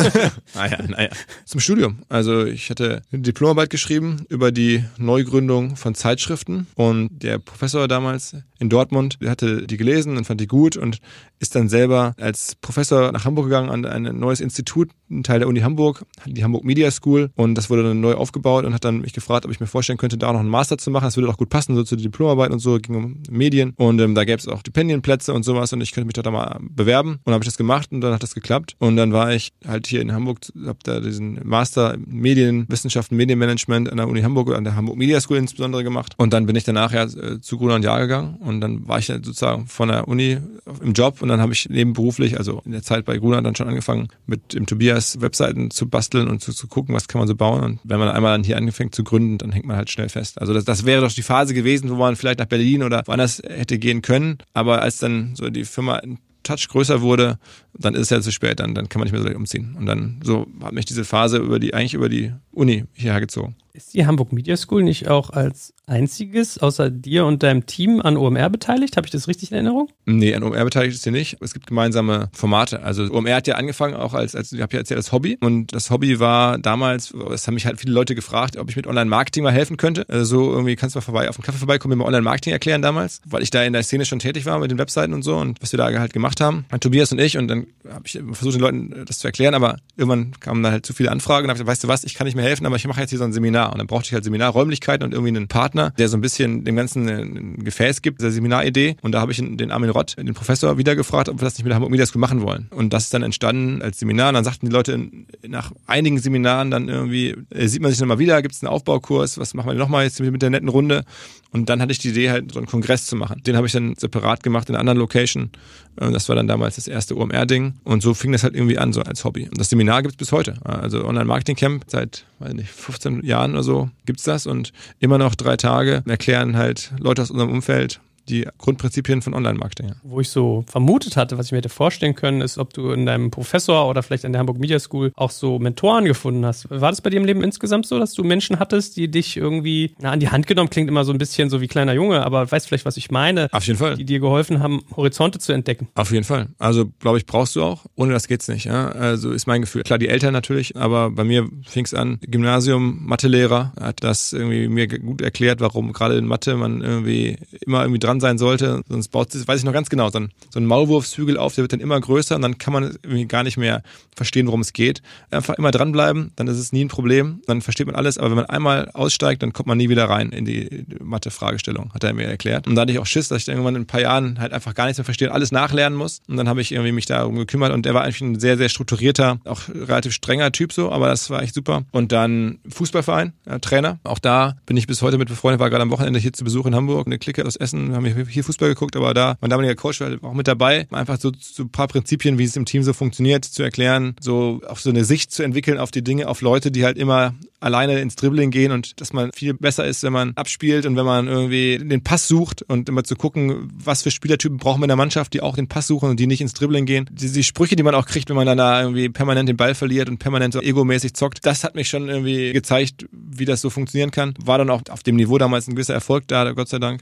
[0.56, 1.10] naja, naja.
[1.46, 2.00] Zum Studium.
[2.10, 8.36] Also ich hatte eine Diplomarbeit geschrieben über die Neugründung von Zeitschriften und der Professor damals
[8.60, 11.00] in Dortmund, hatte die gelesen und fand die gut und
[11.40, 15.48] ist dann selber als Professor nach Hamburg gegangen an ein neues Institut, ein Teil der
[15.48, 17.30] Uni Hamburg, die Hamburg Media School.
[17.36, 19.98] Und das wurde dann neu aufgebaut und hat dann mich gefragt, ob ich mir vorstellen
[19.98, 21.06] könnte, da auch noch einen Master zu machen.
[21.06, 24.16] Das würde auch gut passen, so zu Diplomarbeit und so, ging um Medien und ähm,
[24.16, 27.12] da gäbe es auch Stipendienplätze und sowas und ich könnte mich da mal bewerben.
[27.12, 28.76] Und dann habe ich das gemacht und dann hat das geklappt.
[28.80, 33.98] Und dann war ich halt hier in Hamburg, habe da diesen Master Medienwissenschaften, Medienmanagement an
[33.98, 36.14] der Uni Hamburg, an der Hamburg Media School insbesondere gemacht.
[36.18, 39.00] Und dann bin ich danach ja äh, zu Gruner und Jahr gegangen und dann war
[39.00, 40.38] ich sozusagen von der Uni
[40.82, 43.68] im Job und dann habe ich nebenberuflich, also in der Zeit bei Gruner dann schon
[43.68, 47.36] angefangen, mit dem Tobias Webseiten zu basteln und zu, zu gucken, was kann man so
[47.36, 47.64] bauen.
[47.64, 50.40] Und wenn man einmal dann hier anfängt zu gründen, dann hängt man halt schnell fest.
[50.40, 53.42] Also das, das wäre doch die Phase gewesen, wo man vielleicht nach Berlin oder woanders
[53.48, 54.38] hätte gehen können.
[54.54, 56.02] Aber als dann so die Firma
[56.48, 57.38] Touch größer wurde,
[57.74, 59.76] dann ist es ja zu spät, dann, dann kann man nicht mehr so leicht umziehen.
[59.78, 63.56] Und dann so hat mich diese Phase über die, eigentlich über die Uni hierher gezogen.
[63.74, 68.18] Ist die Hamburg Media School nicht auch als einziges außer dir und deinem Team an
[68.18, 68.98] OMR beteiligt?
[68.98, 69.90] Habe ich das richtig in Erinnerung?
[70.06, 71.38] Nee, an OMR beteiligt ist sie nicht.
[71.42, 72.84] Es gibt gemeinsame Formate.
[72.84, 75.38] Also OMR hat ja angefangen auch als, als ich habe ja erzählt, als Hobby.
[75.42, 78.86] Und das Hobby war damals, es haben mich halt viele Leute gefragt, ob ich mit
[78.86, 80.06] Online-Marketing mal helfen könnte.
[80.10, 82.82] Also so irgendwie kannst du mal vorbei, auf den Kaffee vorbeikommen, mir mal Online-Marketing erklären
[82.82, 85.38] damals, weil ich da in der Szene schon tätig war mit den Webseiten und so
[85.38, 86.66] und was wir da halt gemacht haben.
[86.82, 90.32] Tobias und ich und dann habe ich versucht, den Leuten das zu erklären, aber irgendwann
[90.40, 92.36] kamen dann halt zu viele Anfragen und habe gesagt, weißt du was, ich kann nicht
[92.36, 94.24] mehr helfen, aber ich mache jetzt hier so ein Seminar und dann brauchte ich halt
[94.24, 98.32] Seminarräumlichkeiten und irgendwie einen Partner, der so ein bisschen dem Ganzen ein Gefäß gibt, der
[98.32, 101.56] Seminaridee und da habe ich den Armin Rott, den Professor, wieder gefragt, ob wir das
[101.56, 104.30] nicht mit der Hamburg Media School machen wollen und das ist dann entstanden als Seminar
[104.30, 105.10] und dann sagten die Leute
[105.48, 109.38] nach einigen Seminaren dann irgendwie, äh, sieht man sich nochmal wieder, gibt es einen Aufbaukurs,
[109.38, 111.04] was machen wir nochmal jetzt mit der netten Runde
[111.52, 113.42] und dann hatte ich die Idee halt so einen Kongress zu machen.
[113.44, 115.50] Den habe ich dann separat gemacht in einer anderen Location.
[115.96, 119.02] Das war dann damals das erste OMR-Ding und so fing das halt irgendwie an, so
[119.02, 119.46] als Hobby.
[119.46, 120.56] Und das Seminar gibt es bis heute.
[120.64, 125.58] Also Online-Marketing-Camp seit, weiß nicht, 15 Jahren oder so gibt's das und immer noch drei
[125.58, 129.92] Tage erklären halt Leute aus unserem Umfeld die Grundprinzipien von Online-Marketing.
[130.04, 133.06] Wo ich so vermutet hatte, was ich mir hätte vorstellen können, ist, ob du in
[133.06, 136.70] deinem Professor oder vielleicht in der Hamburg Media School auch so Mentoren gefunden hast.
[136.70, 139.96] War das bei dir im Leben insgesamt so, dass du Menschen hattest, die dich irgendwie
[140.00, 142.50] na, an die Hand genommen, klingt immer so ein bisschen so wie kleiner Junge, aber
[142.52, 143.48] weißt vielleicht, was ich meine?
[143.52, 143.96] Auf jeden Fall.
[143.96, 145.88] Die dir geholfen haben, Horizonte zu entdecken.
[145.96, 146.48] Auf jeden Fall.
[146.60, 147.86] Also, glaube ich, brauchst du auch.
[147.96, 148.66] Ohne das geht's nicht.
[148.66, 148.90] Ja?
[148.90, 149.84] Also ist mein Gefühl.
[149.84, 154.68] Klar, die Eltern natürlich, aber bei mir fing es an, Gymnasium, Mathelehrer hat das irgendwie
[154.68, 158.82] mir gut erklärt, warum gerade in Mathe man irgendwie immer irgendwie dran sein sollte.
[158.88, 161.64] Sonst baut sich, weiß ich noch ganz genau, so ein, so ein Maulwurfshügel auf, der
[161.64, 163.84] wird dann immer größer und dann kann man irgendwie gar nicht mehr
[164.16, 165.02] verstehen, worum es geht.
[165.32, 168.38] Einfach immer dranbleiben, dann ist es nie ein Problem, dann versteht man alles, aber wenn
[168.38, 172.26] man einmal aussteigt, dann kommt man nie wieder rein in die Mathe-Fragestellung, hat er mir
[172.28, 172.68] erklärt.
[172.68, 174.74] Und da hatte ich auch Schiss, dass ich irgendwann in ein paar Jahren halt einfach
[174.74, 176.22] gar nichts mehr verstehe und alles nachlernen muss.
[176.28, 178.70] Und dann habe ich irgendwie mich darum gekümmert und der war eigentlich ein sehr, sehr
[178.70, 181.84] strukturierter, auch relativ strenger Typ so, aber das war echt super.
[181.92, 184.00] Und dann Fußballverein, Trainer.
[184.04, 186.66] Auch da bin ich bis heute mit befreundet, war gerade am Wochenende hier zu Besuch
[186.66, 190.02] in Hamburg, eine Clique aus Essen, haben hier Fußball geguckt, aber da, mein damaliger Coach
[190.02, 192.94] war auch mit dabei, einfach so, so ein paar Prinzipien, wie es im Team so
[192.94, 196.72] funktioniert, zu erklären, so auch so eine Sicht zu entwickeln auf die Dinge, auf Leute,
[196.72, 200.34] die halt immer alleine ins Dribbling gehen und dass man viel besser ist, wenn man
[200.36, 204.58] abspielt und wenn man irgendwie den Pass sucht und immer zu gucken, was für Spielertypen
[204.58, 206.86] brauchen wir in der Mannschaft, die auch den Pass suchen und die nicht ins Dribbling
[206.86, 207.10] gehen.
[207.12, 209.74] Die, die Sprüche, die man auch kriegt, wenn man dann da irgendwie permanent den Ball
[209.74, 213.70] verliert und permanent so egomäßig zockt, das hat mich schon irgendwie gezeigt, wie das so
[213.70, 214.34] funktionieren kann.
[214.44, 217.02] War dann auch auf dem Niveau damals ein gewisser Erfolg da, Gott sei Dank.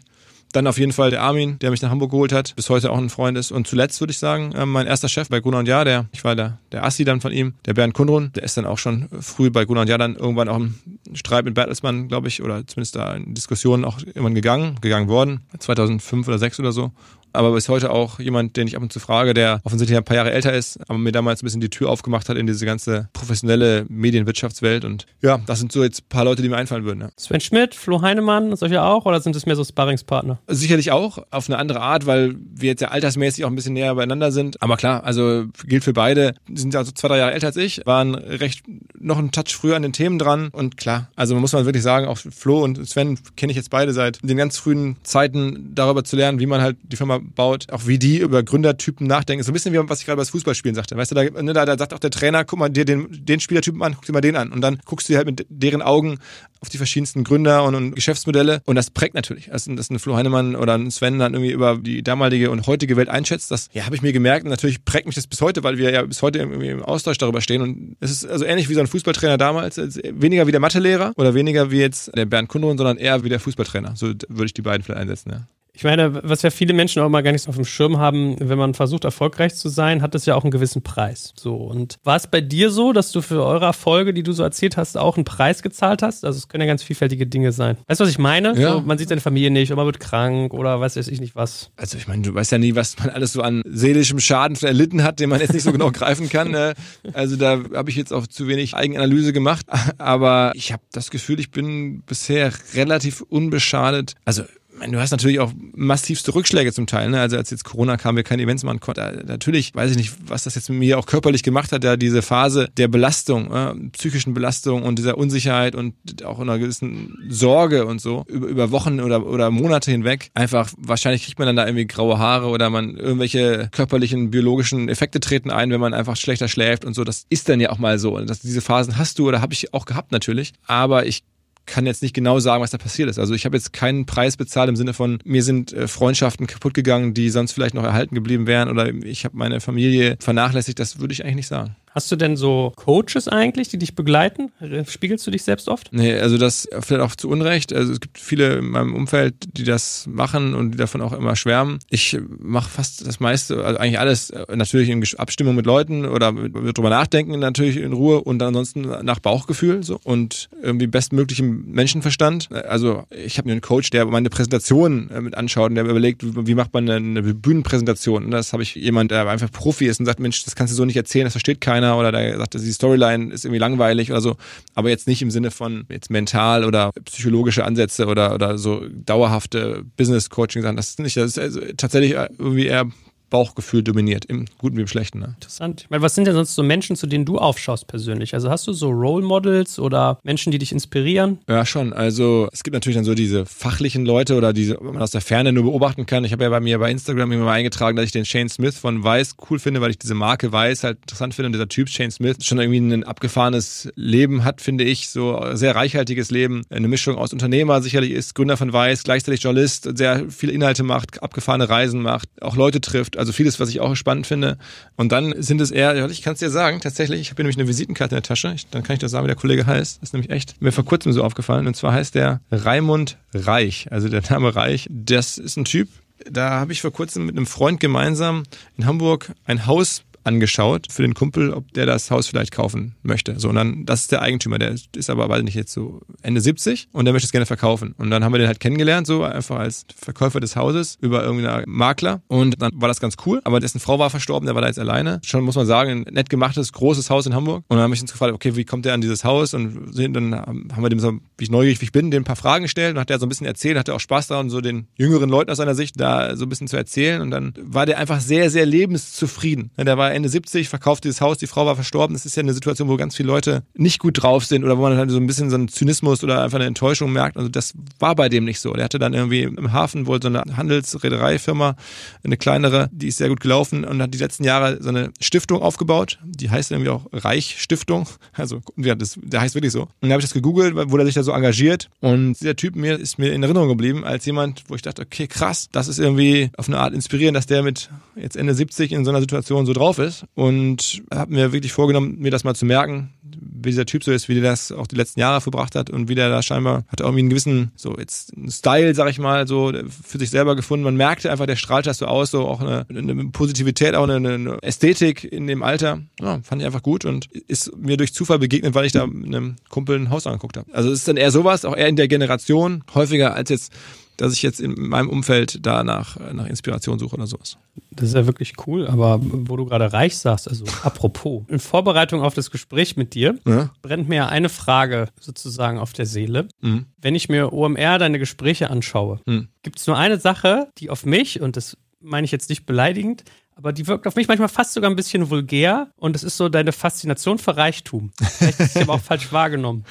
[0.55, 2.97] Dann auf jeden Fall der Armin, der mich nach Hamburg geholt hat, bis heute auch
[2.97, 3.51] ein Freund ist.
[3.51, 6.23] Und zuletzt würde ich sagen, äh, mein erster Chef bei Gunnar und Jahr, der, ich
[6.23, 9.09] war der, der Assi dann von ihm, der Bernd Kundrun, der ist dann auch schon
[9.19, 10.75] früh bei Gunnar und Jahr dann irgendwann auch im
[11.11, 15.41] Streit mit Bertelsmann, glaube ich, oder zumindest da in Diskussionen auch irgendwann gegangen, gegangen worden,
[15.59, 16.93] 2005 oder 2006 oder so
[17.35, 20.17] aber bis heute auch jemand, den ich ab und zu frage, der offensichtlich ein paar
[20.17, 23.09] Jahre älter ist, aber mir damals ein bisschen die Tür aufgemacht hat in diese ganze
[23.13, 24.85] professionelle Medienwirtschaftswelt.
[24.85, 27.01] Und ja, das sind so jetzt ein paar Leute, die mir einfallen würden.
[27.01, 27.09] Ja.
[27.17, 30.39] Sven Schmidt, Flo Heinemann, solche auch oder sind es mehr so Sparringspartner?
[30.47, 33.95] Sicherlich auch, auf eine andere Art, weil wir jetzt ja altersmäßig auch ein bisschen näher
[33.95, 34.61] beieinander sind.
[34.61, 36.35] Aber klar, also gilt für beide.
[36.47, 38.63] Die sind also zwei, drei Jahre älter als ich, waren recht
[38.99, 40.49] noch einen Touch früher an den Themen dran.
[40.51, 43.93] Und klar, also muss man wirklich sagen, auch Flo und Sven kenne ich jetzt beide
[43.93, 47.87] seit den ganz frühen Zeiten darüber zu lernen, wie man halt die Firma baut, auch
[47.87, 49.43] wie die über Gründertypen nachdenken.
[49.43, 50.95] So ein bisschen wie was ich gerade beim Fußballspielen sagte.
[50.95, 53.39] Weißt du, da, ne, da, da sagt auch der Trainer, guck mal dir den, den
[53.39, 54.51] Spielertypen an, guck dir mal den an.
[54.51, 56.19] Und dann guckst du dir halt mit deren Augen
[56.61, 58.61] auf die verschiedensten Gründer und, und Geschäftsmodelle.
[58.65, 59.51] Und das prägt natürlich.
[59.51, 62.97] Also, dass ein Flo Heinemann oder ein Sven dann irgendwie über die damalige und heutige
[62.97, 64.45] Welt einschätzt, das ja, habe ich mir gemerkt.
[64.45, 67.17] Und natürlich prägt mich das bis heute, weil wir ja bis heute irgendwie im Austausch
[67.17, 67.61] darüber stehen.
[67.61, 69.77] Und es ist also ähnlich wie so ein Fußballtrainer damals.
[69.77, 73.39] Weniger wie der Mathelehrer oder weniger wie jetzt der Bernd Kundun, sondern eher wie der
[73.39, 73.95] Fußballtrainer.
[73.95, 75.31] So würde ich die beiden vielleicht einsetzen.
[75.31, 75.47] Ja.
[75.75, 78.35] Ich meine, was ja viele Menschen auch mal gar nicht so auf dem Schirm haben,
[78.39, 81.33] wenn man versucht, erfolgreich zu sein, hat das ja auch einen gewissen Preis.
[81.35, 81.55] So.
[81.55, 84.77] Und war es bei dir so, dass du für eure Erfolge, die du so erzählt
[84.77, 86.23] hast, auch einen Preis gezahlt hast?
[86.23, 87.77] Also es können ja ganz vielfältige Dinge sein.
[87.87, 88.57] Weißt du, was ich meine?
[88.57, 88.73] Ja.
[88.73, 91.71] So, man sieht seine Familie nicht oder man wird krank oder weiß ich nicht was.
[91.75, 95.03] Also ich meine, du weißt ja nie, was man alles so an seelischem Schaden erlitten
[95.03, 96.51] hat, den man jetzt nicht so genau greifen kann.
[96.51, 96.73] Ne?
[97.13, 99.65] Also da habe ich jetzt auch zu wenig Eigenanalyse gemacht.
[99.97, 104.13] Aber ich habe das Gefühl, ich bin bisher relativ unbeschadet.
[104.23, 104.43] Also
[104.91, 107.09] du hast natürlich auch massivste Rückschläge zum Teil.
[107.09, 107.19] Ne?
[107.19, 109.25] Also als jetzt Corona kam, wir keine Events machen konnten.
[109.25, 112.21] Natürlich weiß ich nicht, was das jetzt mit mir auch körperlich gemacht hat, da diese
[112.21, 118.01] Phase der Belastung, äh, psychischen Belastung und dieser Unsicherheit und auch einer gewissen Sorge und
[118.01, 120.31] so über, über Wochen oder, oder Monate hinweg.
[120.33, 125.19] Einfach, wahrscheinlich kriegt man dann da irgendwie graue Haare oder man irgendwelche körperlichen, biologischen Effekte
[125.19, 127.03] treten ein, wenn man einfach schlechter schläft und so.
[127.03, 128.15] Das ist dann ja auch mal so.
[128.15, 130.53] Und das, diese Phasen hast du oder habe ich auch gehabt natürlich.
[130.67, 131.23] Aber ich
[131.65, 133.19] kann jetzt nicht genau sagen, was da passiert ist.
[133.19, 136.73] Also ich habe jetzt keinen Preis bezahlt im Sinne von, mir sind äh, Freundschaften kaputt
[136.73, 140.79] gegangen, die sonst vielleicht noch erhalten geblieben wären oder ich habe meine Familie vernachlässigt.
[140.79, 141.75] Das würde ich eigentlich nicht sagen.
[141.95, 144.51] Hast du denn so Coaches eigentlich, die dich begleiten?
[144.85, 145.93] Spiegelst du dich selbst oft?
[145.93, 147.71] Nee, also das vielleicht auch zu Unrecht.
[147.71, 151.37] Also es gibt viele in meinem Umfeld, die das machen und die davon auch immer
[151.37, 151.79] schwärmen.
[151.89, 156.33] Ich mache fast das meiste, also eigentlich alles äh, natürlich in Abstimmung mit Leuten oder
[156.33, 162.51] drüber nachdenken natürlich in Ruhe und ansonsten nach Bauchgefühl so und irgendwie bestmöglichem Menschenverstand.
[162.51, 166.55] Also ich habe einen Coach, der meine Präsentation äh, mit anschaut und der überlegt, wie
[166.55, 168.25] macht man eine Bühnenpräsentation.
[168.25, 170.75] Und das habe ich jemand, der einfach Profi ist und sagt, Mensch, das kannst du
[170.75, 174.11] so nicht erzählen, das versteht keiner keiner oder der sagt, die Storyline ist irgendwie langweilig
[174.11, 174.37] oder so,
[174.73, 179.83] aber jetzt nicht im Sinne von jetzt mental oder psychologische Ansätze oder, oder so dauerhafte
[179.97, 180.75] Business Coaching Sachen.
[180.75, 182.85] Das ist nicht, das ist also tatsächlich irgendwie eher
[183.29, 185.19] Bauchgefühl dominiert, im Guten wie im Schlechten.
[185.19, 185.35] Ne?
[185.35, 185.81] Interessant.
[185.83, 188.33] Ich meine, was sind denn sonst so Menschen, zu denen du aufschaust persönlich?
[188.33, 191.39] Also hast du so Role Models oder Menschen, die dich inspirieren?
[191.49, 191.93] Ja, schon.
[191.93, 195.51] Also es gibt natürlich dann so diese fachlichen Leute oder diese, man aus der Ferne
[195.51, 196.23] nur beobachten kann.
[196.23, 198.77] Ich habe ja bei mir bei Instagram immer mal eingetragen, dass ich den Shane Smith
[198.77, 201.89] von Weiß cool finde, weil ich diese Marke Weiß halt interessant finde und dieser Typ
[201.89, 206.87] Shane Smith schon irgendwie ein abgefahrenes Leben hat, finde ich, so sehr reichhaltiges Leben, eine
[206.87, 211.69] Mischung aus Unternehmer sicherlich ist, Gründer von Weiß, gleichzeitig Journalist, sehr viele Inhalte macht, abgefahrene
[211.69, 214.57] Reisen macht, auch Leute trifft also vieles, was ich auch spannend finde.
[214.95, 217.67] Und dann sind es eher, ich kann es dir sagen, tatsächlich, ich habe nämlich eine
[217.67, 219.97] Visitenkarte in der Tasche, ich, dann kann ich dir sagen, wie der Kollege heißt.
[219.97, 221.67] Das ist nämlich echt mir vor kurzem so aufgefallen.
[221.67, 224.87] Und zwar heißt der Raimund Reich, also der Name Reich.
[224.89, 225.89] Das ist ein Typ,
[226.29, 228.43] da habe ich vor kurzem mit einem Freund gemeinsam
[228.77, 233.39] in Hamburg ein Haus angeschaut für den Kumpel, ob der das Haus vielleicht kaufen möchte.
[233.39, 236.41] So, und dann, das ist der Eigentümer, der ist aber, weiß nicht, jetzt so Ende
[236.41, 237.93] 70 und der möchte es gerne verkaufen.
[237.97, 241.63] Und dann haben wir den halt kennengelernt, so einfach als Verkäufer des Hauses über irgendeinen
[241.67, 242.21] Makler.
[242.27, 244.79] Und dann war das ganz cool, aber dessen Frau war verstorben, der war da jetzt
[244.79, 245.19] alleine.
[245.23, 247.63] Schon muss man sagen, ein nett gemachtes, großes Haus in Hamburg.
[247.67, 249.53] Und dann habe ich uns gefragt, okay, wie kommt der an dieses Haus?
[249.53, 252.35] Und dann haben wir dem so, wie ich neugierig wie ich bin, dem ein paar
[252.35, 254.87] Fragen gestellt und hat der so ein bisschen erzählt, hatte auch Spaß daran, so den
[254.95, 257.21] jüngeren Leuten aus seiner Sicht da so ein bisschen zu erzählen.
[257.21, 259.71] Und dann war der einfach sehr, sehr lebenszufrieden.
[259.77, 262.15] Der war Ende 70, verkauft dieses Haus, die Frau war verstorben.
[262.15, 264.83] Das ist ja eine Situation, wo ganz viele Leute nicht gut drauf sind oder wo
[264.83, 267.35] man halt so ein bisschen so einen Zynismus oder einfach eine Enttäuschung merkt.
[267.35, 268.71] Also das war bei dem nicht so.
[268.71, 271.75] Der hatte dann irgendwie im Hafen wohl so eine Handelsreedereifirma,
[272.23, 275.61] eine kleinere, die ist sehr gut gelaufen und hat die letzten Jahre so eine Stiftung
[275.61, 276.17] aufgebaut.
[276.23, 278.07] Die heißt irgendwie auch Reich Stiftung.
[278.31, 279.81] Also ja, das, der heißt wirklich so.
[279.81, 281.89] Und dann habe ich das gegoogelt, wo er sich da so engagiert.
[281.99, 285.27] Und dieser Typ mir ist mir in Erinnerung geblieben als jemand, wo ich dachte, okay,
[285.27, 289.03] krass, das ist irgendwie auf eine Art inspirierend, dass der mit jetzt Ende 70 in
[289.03, 290.04] so einer Situation so drauf ist.
[290.33, 294.29] Und habe mir wirklich vorgenommen, mir das mal zu merken, wie dieser Typ so ist,
[294.29, 296.99] wie der das auch die letzten Jahre verbracht hat und wie der da scheinbar hat
[296.99, 300.83] irgendwie einen gewissen, so jetzt Style, sag ich mal, so für sich selber gefunden.
[300.83, 304.15] Man merkte einfach, der strahlt das so aus, so auch eine, eine Positivität, auch eine,
[304.15, 306.01] eine Ästhetik in dem Alter.
[306.19, 309.55] Ja, fand ich einfach gut und ist mir durch Zufall begegnet, weil ich da einem
[309.69, 310.71] Kumpel ein Haus angeguckt habe.
[310.73, 313.73] Also es ist dann eher sowas, auch eher in der Generation, häufiger als jetzt
[314.17, 317.57] dass ich jetzt in meinem Umfeld da nach, nach Inspiration suche oder sowas.
[317.91, 322.21] Das ist ja wirklich cool, aber wo du gerade reich sagst, also apropos, in Vorbereitung
[322.21, 323.71] auf das Gespräch mit dir ja?
[323.81, 326.47] brennt mir eine Frage sozusagen auf der Seele.
[326.61, 326.85] Mhm.
[327.01, 329.47] Wenn ich mir OMR deine Gespräche anschaue, mhm.
[329.63, 333.23] gibt es nur eine Sache, die auf mich, und das meine ich jetzt nicht beleidigend,
[333.57, 336.49] aber die wirkt auf mich manchmal fast sogar ein bisschen vulgär und es ist so
[336.49, 338.11] deine Faszination für Reichtum.
[338.37, 339.85] Vielleicht ist sie aber auch falsch wahrgenommen.